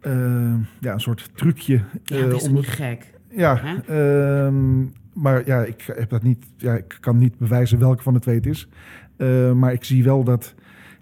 [0.06, 1.82] eh, ja, een soort trucje.
[2.04, 3.14] ja, eh, dat is toch om- niet gek?
[3.30, 4.82] Ja, ehm,
[5.14, 6.46] maar ja, ik heb dat niet.
[6.58, 8.68] Ja, ik kan niet bewijzen welke van de twee het is.
[9.18, 10.56] Eh, maar ik zie wel dat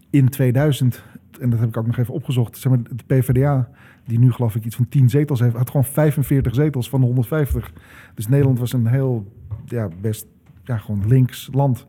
[0.09, 1.03] in 2000,
[1.39, 3.69] en dat heb ik ook nog even opgezocht, zeg maar, de PvdA,
[4.05, 7.05] die nu geloof ik iets van 10 zetels heeft, had gewoon 45 zetels van de
[7.05, 7.71] 150.
[8.15, 9.31] Dus Nederland was een heel,
[9.65, 10.25] ja, best,
[10.63, 11.87] ja, gewoon links land.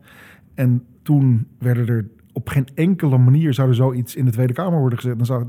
[0.53, 4.79] En toen werden er op geen enkele manier zou er zoiets in de Tweede Kamer
[4.79, 5.17] worden gezet.
[5.17, 5.45] Dan zou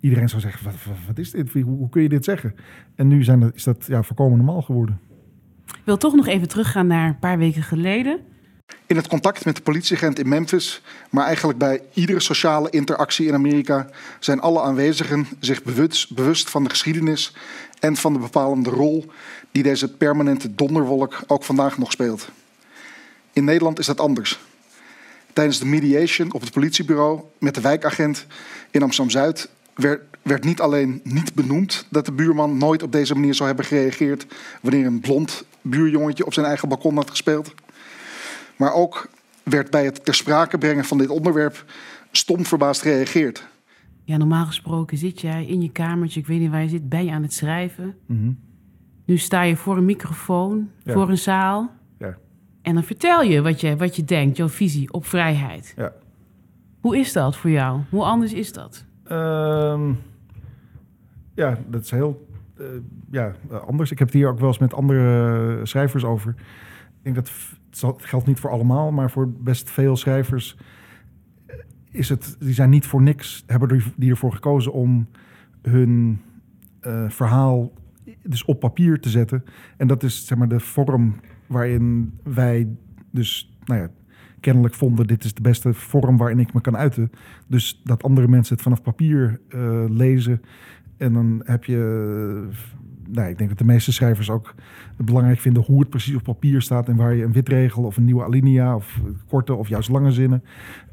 [0.00, 1.52] iedereen zou zeggen: wat, wat, wat is dit?
[1.52, 2.54] Hoe, hoe kun je dit zeggen?
[2.94, 5.00] En nu zijn dat, is dat ja, voorkomen normaal geworden.
[5.66, 8.20] Ik wil toch nog even teruggaan naar een paar weken geleden.
[8.86, 13.34] In het contact met de politieagent in Memphis, maar eigenlijk bij iedere sociale interactie in
[13.34, 13.88] Amerika,
[14.20, 17.34] zijn alle aanwezigen zich bewust, bewust van de geschiedenis
[17.80, 19.04] en van de bepalende rol
[19.52, 22.28] die deze permanente donderwolk ook vandaag nog speelt.
[23.32, 24.38] In Nederland is dat anders.
[25.32, 28.26] Tijdens de mediation op het politiebureau met de wijkagent
[28.70, 29.48] in Amsterdam Zuid
[29.78, 33.66] werd, werd niet alleen niet benoemd dat de buurman nooit op deze manier zou hebben
[33.66, 34.26] gereageerd
[34.62, 37.54] wanneer een blond buurjongetje op zijn eigen balkon had gespeeld.
[38.56, 39.08] Maar ook
[39.42, 41.64] werd bij het ter sprake brengen van dit onderwerp
[42.10, 43.46] stom verbaasd gereageerd.
[44.04, 47.04] Ja, normaal gesproken zit jij in je kamertje, ik weet niet waar je zit, ben
[47.04, 47.96] je aan het schrijven.
[49.04, 50.92] Nu sta je voor een microfoon, Ja.
[50.92, 51.70] voor een zaal.
[51.98, 52.16] Ja.
[52.62, 55.72] En dan vertel je wat, je wat je denkt, jouw visie op vrijheid.
[55.76, 55.92] Ja.
[56.80, 57.80] Hoe is dat voor jou?
[57.90, 58.84] Hoe anders is dat?
[59.08, 59.92] Ehm,
[61.34, 62.28] ja, dat is heel
[62.58, 62.66] eh,
[63.10, 63.34] ja,
[63.66, 63.90] anders.
[63.90, 66.34] Ik heb het hier ook wel eens met andere eh, schrijvers over.
[67.02, 67.30] Ik denk dat
[67.96, 70.56] het geldt niet voor allemaal, maar voor best veel schrijvers
[71.46, 71.56] eh,
[71.90, 75.08] is het, die zijn niet voor niks, hebben die ervoor gekozen om
[75.62, 76.20] hun
[77.08, 77.72] verhaal
[78.22, 79.44] dus op papier te zetten.
[79.76, 82.68] En dat is zeg maar de vorm waarin wij
[83.10, 83.88] dus, nou ja,
[84.40, 87.10] kennelijk vonden dit is de beste vorm waarin ik me kan uiten.
[87.46, 90.42] Dus dat andere mensen het vanaf papier eh, lezen.
[90.96, 92.56] En dan heb je, eh,
[93.12, 94.54] nou, ik denk dat de meeste schrijvers ook
[94.96, 98.04] belangrijk vinden hoe het precies op papier staat en waar je een witregel of een
[98.04, 100.42] nieuwe alinea of korte of juist lange zinnen.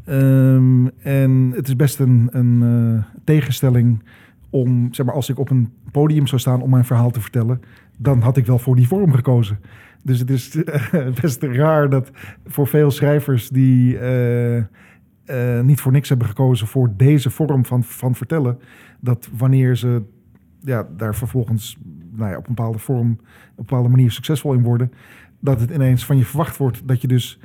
[0.05, 4.03] Ehm, en het is best een, een eh, tegenstelling
[4.49, 7.61] om, zeg maar, als ik op een podium zou staan om mijn verhaal te vertellen,
[7.97, 9.59] dan had ik wel voor die vorm gekozen.
[10.05, 10.57] Dus het is
[11.21, 12.11] best raar dat
[12.45, 14.65] voor veel schrijvers die eh, eh,
[15.63, 18.59] niet voor niks hebben gekozen voor deze vorm van, van vertellen,
[18.99, 20.03] dat wanneer ze
[20.59, 21.77] ja, daar vervolgens
[22.11, 24.91] nou ja, op een bepaalde vorm, op een bepaalde manier succesvol in worden,
[25.39, 27.39] dat het ineens van je verwacht wordt dat je dus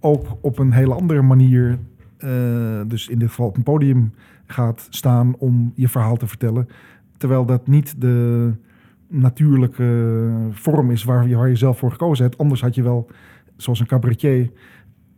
[0.00, 1.78] ook op een hele andere manier,
[2.18, 4.12] eh, dus in dit geval op een podium
[4.46, 6.68] gaat staan om je verhaal te vertellen.
[7.16, 8.52] Terwijl dat niet de
[9.08, 12.38] natuurlijke vorm is waar je, waar je zelf voor gekozen hebt.
[12.38, 13.10] Anders had je wel,
[13.56, 14.50] zoals een cabaretier,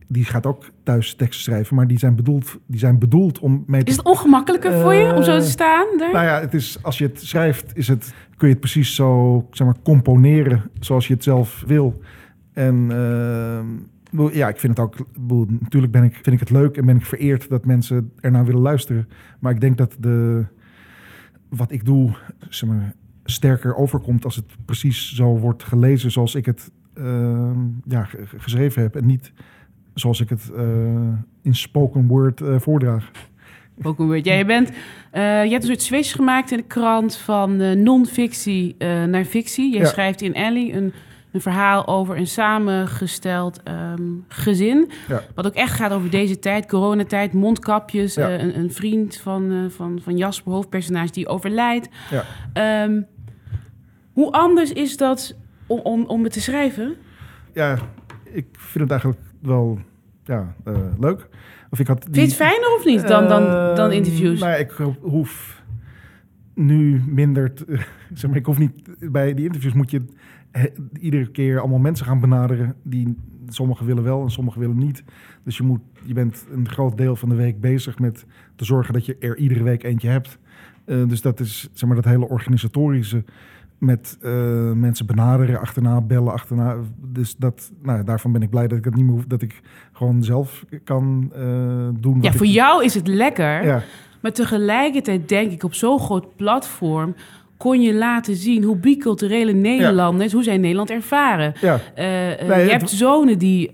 [0.08, 3.82] die gaat ook thuis teksten schrijven, maar die zijn bedoeld, die zijn bedoeld om mee
[3.82, 3.90] te...
[3.90, 5.86] Is het ongemakkelijker voor je om zo te Eh, staan?
[5.98, 6.12] Daar?
[6.12, 9.46] Nou ja, het is, als je het schrijft, is het, kun je het precies zo
[9.50, 12.00] zeg maar, componeren zoals je het zelf wil.
[12.52, 12.86] En
[14.10, 15.06] bedoel, ja, ik vind het ook.
[15.60, 18.60] Natuurlijk ben ik, vind ik het leuk en ben ik vereerd dat mensen ernaar willen
[18.60, 19.08] luisteren.
[19.38, 20.44] Maar ik denk dat de,
[21.48, 22.10] wat ik doe,
[22.48, 22.94] zeg maar,
[23.30, 27.50] sterker overkomt als het precies zo wordt gelezen zoals ik het eh,
[27.88, 28.96] ja, ge- ge- geschreven heb.
[28.96, 29.32] En niet
[29.94, 30.64] zoals ik het eh,
[31.42, 33.10] in spoken word eh, voordraag.
[33.74, 34.24] Woord.
[34.24, 34.70] Ja, je, bent,
[35.10, 38.76] eh, je hebt een soort switch gemaakt in de krant van non-fictie
[39.06, 39.72] naar fictie.
[39.72, 39.84] Je Ja.
[39.84, 40.92] schrijft in Ellie een,
[41.32, 44.90] een verhaal over een samengesteld ehm, gezin.
[45.08, 45.22] Ja.
[45.34, 48.16] Wat ook echt gaat over deze tijd, coronatijd, mondkapjes.
[48.16, 51.88] Een, een vriend van, van, van Jasper, hoofdpersonage, die overlijdt.
[52.10, 52.24] Ja.
[52.52, 53.00] Ehm,
[54.18, 56.94] hoe anders is dat om, om, om het te schrijven?
[57.52, 57.78] ja,
[58.24, 59.78] ik vind het eigenlijk wel
[60.24, 61.28] ja, eh, leuk.
[61.70, 64.40] Of ik had Vind je het fijner of niet dan, dan, dan Eh, interviews?
[64.40, 65.62] Nou, ik hoef
[66.54, 67.54] nu minder.
[67.54, 67.64] te-
[68.14, 68.72] zeg maar, ik hoef niet.
[69.12, 70.02] Bij die interviews moet je
[70.50, 72.74] he- iedere keer allemaal mensen gaan benaderen.
[72.82, 73.16] Die
[73.48, 75.04] sommigen willen wel en sommigen willen niet.
[75.44, 78.92] Dus je, moet, je bent een groot deel van de week bezig met te zorgen
[78.94, 80.38] dat je er iedere week eentje hebt.
[80.84, 83.24] Eh, dus dat is zeg maar dat hele organisatorische.
[83.78, 84.32] Met eh,
[84.72, 86.76] mensen benaderen, achterna bellen, achterna.
[87.12, 89.24] Dus dat, nou, daarvan ben ik blij dat ik het niet meer hoef.
[89.26, 89.60] Dat ik
[89.92, 91.42] gewoon zelf kan eh,
[92.00, 92.18] doen.
[92.22, 93.64] Ja, ik- voor jou is het lekker.
[93.64, 93.82] Ja,
[94.22, 97.14] Maar tegelijkertijd denk ik, op zo'n groot platform
[97.56, 101.52] kon je laten zien hoe biculturele Nederlanders, hoe zij Nederland ervaren.
[101.60, 103.70] ja, Eh, Nee, je het- hebt zonen die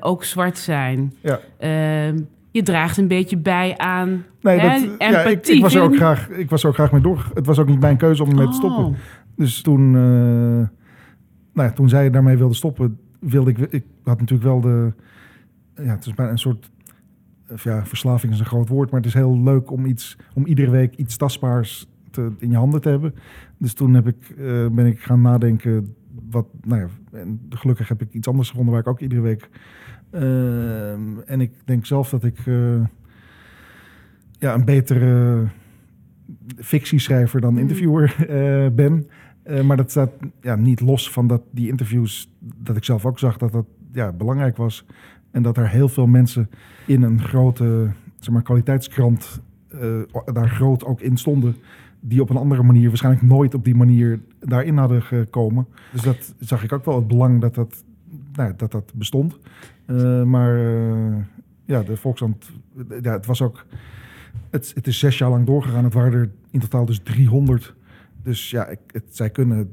[0.00, 1.14] ook zwart zijn.
[1.20, 1.40] ja.
[1.58, 2.18] Ehm,
[2.50, 5.54] je draagt een beetje bij aan Nee, hè, dat, ja, ik, empathie.
[5.56, 7.30] ik, was er ook graag, ik was er ook graag mee door.
[7.34, 8.84] Het was ook niet mijn keuze om ermee te stoppen.
[8.84, 8.94] Oh.
[9.42, 10.68] Dus toen, eh,
[11.52, 13.58] nou ja, toen zij daarmee wilde stoppen, wilde ik...
[13.58, 14.92] Ik had natuurlijk wel de...
[15.74, 16.70] Ja, het is bijna een soort...
[17.62, 20.70] Ja, verslaving is een groot woord, maar het is heel leuk om, iets, om iedere
[20.70, 23.14] week iets tastbaars te, in je handen te hebben.
[23.58, 25.94] Dus toen heb ik, eh, ben ik gaan nadenken
[26.30, 26.46] wat...
[26.60, 29.48] Nou ja, en gelukkig heb ik iets anders gevonden waar ik ook iedere week...
[30.10, 32.84] ehm, en ik denk zelf dat ik eh,
[34.38, 35.46] ja, een betere
[36.56, 37.60] fictieschrijver dan Hmm.
[37.60, 38.16] interviewer
[38.74, 39.06] ben.
[39.42, 43.18] Eh, maar dat staat ja, niet los van dat die interviews, dat ik zelf ook
[43.18, 44.86] zag dat dat ja, belangrijk was.
[45.30, 46.50] En dat er heel veel mensen
[46.86, 50.00] in een grote zeg maar, kwaliteitskrant eh,
[50.32, 51.56] daar groot ook in stonden.
[52.00, 55.66] Die op een andere manier waarschijnlijk nooit op die manier daarin hadden gekomen.
[55.92, 57.84] Dus dat zag ik ook wel het belang dat dat,
[58.32, 59.38] nou, dat, dat bestond.
[59.86, 60.56] Eh, maar
[61.64, 62.50] ja, de Volkshand,
[63.02, 63.66] het was ook.
[64.50, 65.84] Het, het is zes jaar lang doorgegaan.
[65.84, 67.74] Het waren er in totaal dus 300.
[68.22, 69.72] Dus ja, ik, het, zij kunnen.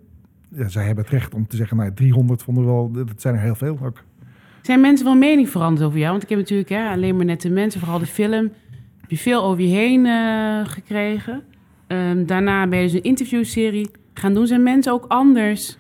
[0.56, 2.92] Ja, zij hebben het recht om te zeggen, nou, 300 vonden we wel.
[2.92, 4.04] Dat zijn er heel veel ook.
[4.62, 6.12] Zijn mensen wel mening veranderd over jou?
[6.12, 8.52] Want ik heb natuurlijk hè, alleen maar net de mensen, vooral de film,
[9.02, 11.42] heb je veel over je heen eh, gekregen.
[11.88, 14.48] Ehm, daarna ben je dus een interviewserie gaan doen.
[14.48, 15.78] Zijn mensen ook anders?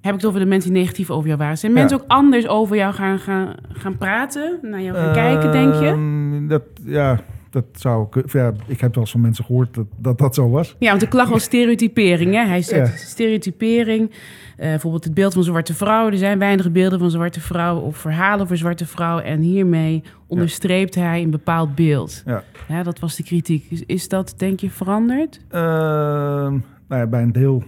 [0.00, 1.58] Heb ik het over de mensen die negatief over jou waren?
[1.58, 1.78] Zijn Ja.
[1.78, 4.58] mensen ook anders over jou gaan, gaan, gaan praten?
[4.62, 5.86] Naar jou gaan kijken, denk je?
[5.86, 7.20] Ehm, Dat, ja,
[7.50, 8.08] dat zou.
[8.08, 10.76] kun- Ja, ik heb wel eens van mensen gehoord dat dat, dat zo was.
[10.78, 12.34] Ja, want de klacht was stereotypering.
[12.34, 12.44] Hè?
[12.46, 12.96] Hij zegt Ja.
[12.96, 14.10] stereotypering.
[14.56, 16.06] Eh, bijvoorbeeld het beeld van zwarte vrouw.
[16.10, 19.24] Er zijn weinig beelden van zwarte vrouwen of verhalen over zwarte vrouwen.
[19.24, 22.22] En hiermee onderstreept hij een bepaald beeld.
[22.68, 22.82] Ja.
[22.82, 23.66] dat was de kritiek.
[23.70, 25.40] Is, is dat, denk je, veranderd?
[25.48, 25.62] Ehm,
[26.88, 27.62] nou ja, bij een deel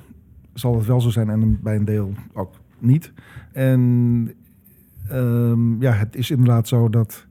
[0.55, 3.13] zal het wel zo zijn en bij een deel ook niet.
[3.53, 4.35] En
[5.09, 7.27] ehm, ja, het is inderdaad zo dat,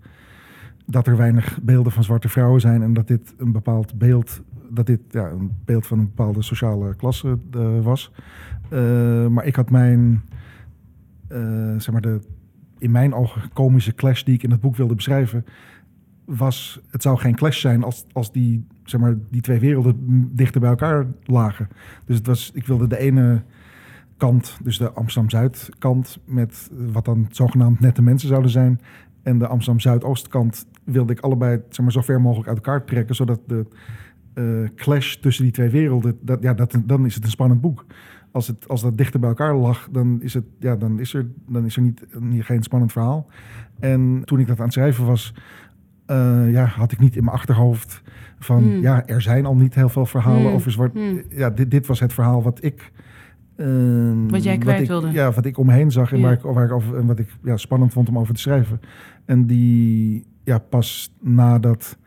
[0.85, 4.85] dat er weinig beelden van zwarte vrouwen zijn en dat dit een bepaald beeld, dat
[4.85, 8.11] dit ja, een beeld van een bepaalde sociale klasse eh, was.
[8.69, 10.21] Eh, maar ik had mijn,
[11.27, 12.19] eh, zeg maar de,
[12.77, 15.45] in mijn ogen komische clash die ik in het boek wilde beschrijven,
[16.25, 20.61] was, het zou geen clash zijn als, als die, zeg maar, die twee werelden dichter
[20.61, 21.67] bij elkaar lagen.
[22.05, 23.41] Dus het was, ik wilde de ene
[24.17, 28.79] kant, dus de Amsterdam-Zuid kant, met wat dan zogenaamd nette mensen zouden zijn.
[29.23, 33.39] En de Amsterdam-Zuidoost-kant wilde ik allebei zeg maar, zo ver mogelijk uit elkaar trekken, zodat
[33.47, 33.65] de
[34.33, 34.43] eh,
[34.75, 37.85] clash tussen die twee werelden, dat, ja, dat, dan is het een spannend boek.
[38.31, 41.27] Als, het, als dat dichter bij elkaar lag, dan is, het, ja, dan is er,
[41.47, 43.27] dan is er niet, niet, geen spannend verhaal.
[43.79, 45.33] En toen ik dat aan het schrijven was,
[46.05, 48.01] eh, ja, had ik niet in mijn achterhoofd
[48.39, 48.63] van...
[48.63, 48.81] Hmm.
[48.81, 50.53] ja, er zijn al niet heel veel verhalen Hmm.
[50.53, 50.93] over zwart...
[50.93, 51.21] Hmm.
[51.29, 52.91] Ja, dit, dit was het verhaal wat ik
[53.61, 55.11] Ehm, Wat jij kwijt ik, wilde.
[55.11, 56.23] Ja, wat ik omheen zag en Ja.
[56.23, 58.79] waar ik, waar ik over, en wat ik ja, spannend vond om over te schrijven.
[59.25, 61.97] En die ja, pas nadat,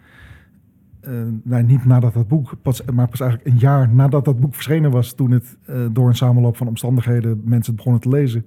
[1.00, 4.54] eh nou, niet nadat dat boek, pas, maar pas eigenlijk een jaar nadat dat boek
[4.54, 8.46] verschenen was, toen het eh, door een samenloop van omstandigheden mensen het begonnen te lezen,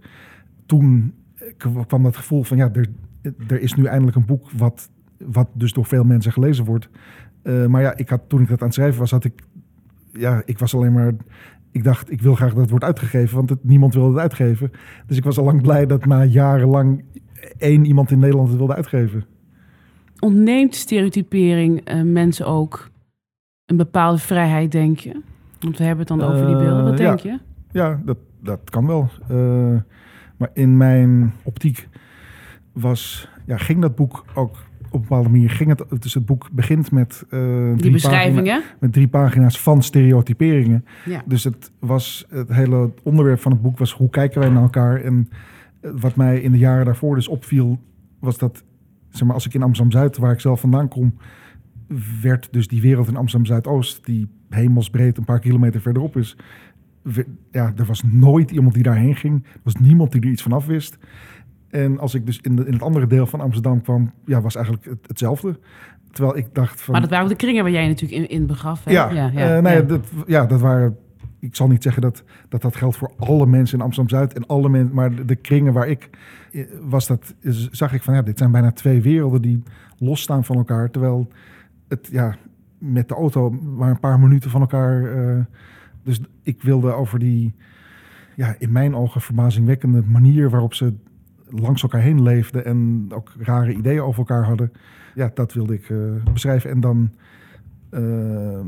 [0.66, 2.88] toen eh, kwam dat gevoel van ja, er,
[3.48, 4.90] er is nu eindelijk een boek wat,
[5.26, 6.90] wat dus door veel mensen gelezen wordt.
[7.68, 9.44] Maar ja, ik had, toen ik dat aan het schrijven was, had ik,
[10.12, 11.14] ja, ik was alleen maar,
[11.78, 14.72] ik dacht, ik wil graag dat het wordt uitgegeven, want het, niemand wilde het uitgeven.
[15.08, 17.04] Dus ik was al lang blij dat na jarenlang
[17.58, 19.26] één iemand in Nederland het wilde uitgeven.
[20.20, 22.90] Ontneemt stereotypering eh, mensen ook
[23.66, 25.22] een bepaalde vrijheid, denk je?
[25.60, 26.84] Want we hebben het dan over die beelden.
[26.84, 27.40] Wat Eh, denk je?
[27.72, 29.10] Ja, dat, dat kan wel.
[29.30, 29.76] Eh,
[30.38, 31.88] maar in mijn optiek
[32.74, 34.56] was, ja, ging dat boek ook
[35.02, 35.50] een bepaalde manier.
[35.50, 38.44] Ging het, dus het boek begint met, Die drie beschrijvingen?
[38.44, 40.86] pagina- met drie pagina's van stereotyperingen.
[41.06, 41.24] Ja.
[41.26, 45.02] Dus het, was, het hele onderwerp van het boek was hoe kijken wij naar elkaar.
[45.02, 45.30] En
[45.82, 47.80] eh, wat mij in de jaren daarvoor dus opviel,
[48.20, 48.64] was dat
[49.10, 51.14] zeg maar, als ik in Amsterdam-Zuid, waar ik zelf vandaan kom,
[52.22, 56.38] werd dus die wereld in Amsterdam-Zuidoost, die hemelsbreed een paar kilometer verderop is,
[57.02, 59.44] we- ja, er was nooit iemand die daarheen ging.
[59.44, 60.98] Er was niemand die er iets van af wist.
[61.70, 64.56] En als ik dus in, de, in het andere deel van Amsterdam kwam, ja, was
[64.56, 65.60] eigenlijk het, hetzelfde.
[66.12, 66.92] Terwijl ik dacht van...
[66.92, 68.84] Maar dat waren ook de kringen waar jij natuurlijk in, in begaf.
[68.84, 68.92] Hè?
[68.92, 69.82] Ja, ja, eh, nou ja, ja.
[69.82, 70.98] Dat, ja, dat waren.
[71.40, 74.46] Ik zal niet zeggen dat dat, dat geldt voor alle mensen in Amsterdam Zuid en
[74.46, 76.10] alle mensen, maar de, de kringen waar ik
[76.52, 77.36] eh, was, dat
[77.72, 79.64] zag ik van ja, dit zijn bijna twee werelden die
[79.98, 81.28] losstaan van elkaar, terwijl
[81.88, 82.36] het ja
[82.78, 85.18] met de auto maar een paar minuten van elkaar.
[85.18, 85.44] eh,
[86.04, 87.54] dus ik wilde over die
[88.36, 90.94] ja in mijn ogen verbazingwekkende manier waarop ze
[91.50, 94.72] langs elkaar heen leefden en ook rare ideeën over elkaar hadden.
[95.16, 95.98] Ja, dat wilde ik eh,
[96.34, 97.12] beschrijven en dan
[97.90, 98.68] ehm,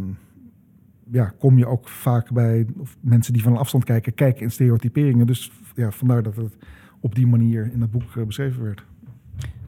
[1.11, 4.51] ja, kom je ook vaak bij of mensen die van een afstand kijken, kijken in
[4.51, 5.27] stereotyperingen.
[5.27, 6.57] Dus ja, vandaar dat het
[6.99, 8.84] op die manier in het boek eh, beschreven werd.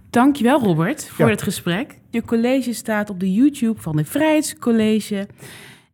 [0.10, 1.32] Dankjewel Robert voor Ja.
[1.32, 1.98] het gesprek.
[2.10, 5.28] Je college staat op de YouTube van de Vrijheidscollege.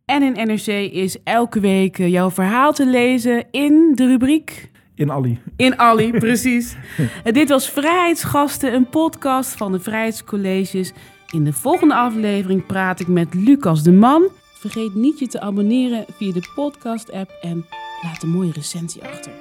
[0.05, 5.11] En in NRC is elke week eh, jouw verhaal te lezen in de rubriek In
[5.11, 5.39] Ali.
[5.55, 6.75] In Ali, precies.
[7.23, 10.93] Dit was Vrijheidsgasten, een podcast van de Vrijheidscolleges.
[11.31, 14.27] In de volgende aflevering praat ik met Lucas de Man.
[14.53, 17.65] Vergeet niet je te abonneren via de podcast-app en
[18.03, 19.31] laat een mooie recensie achter.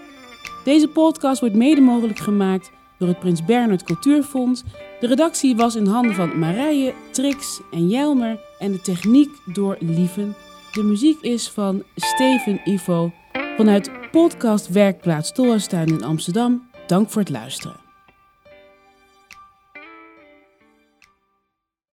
[0.64, 4.62] Deze podcast wordt mede mogelijk gemaakt door het Prins Bernhard Cultuurfonds.
[5.00, 10.34] De redactie was in handen van Marije, Trix en Jelmer en de techniek door Lieven.
[10.72, 13.12] De muziek is van Steven Ivo
[13.56, 16.68] vanuit podcast Werkplaats Torenstuin in Amsterdam.
[16.86, 17.85] Dank voor het luisteren.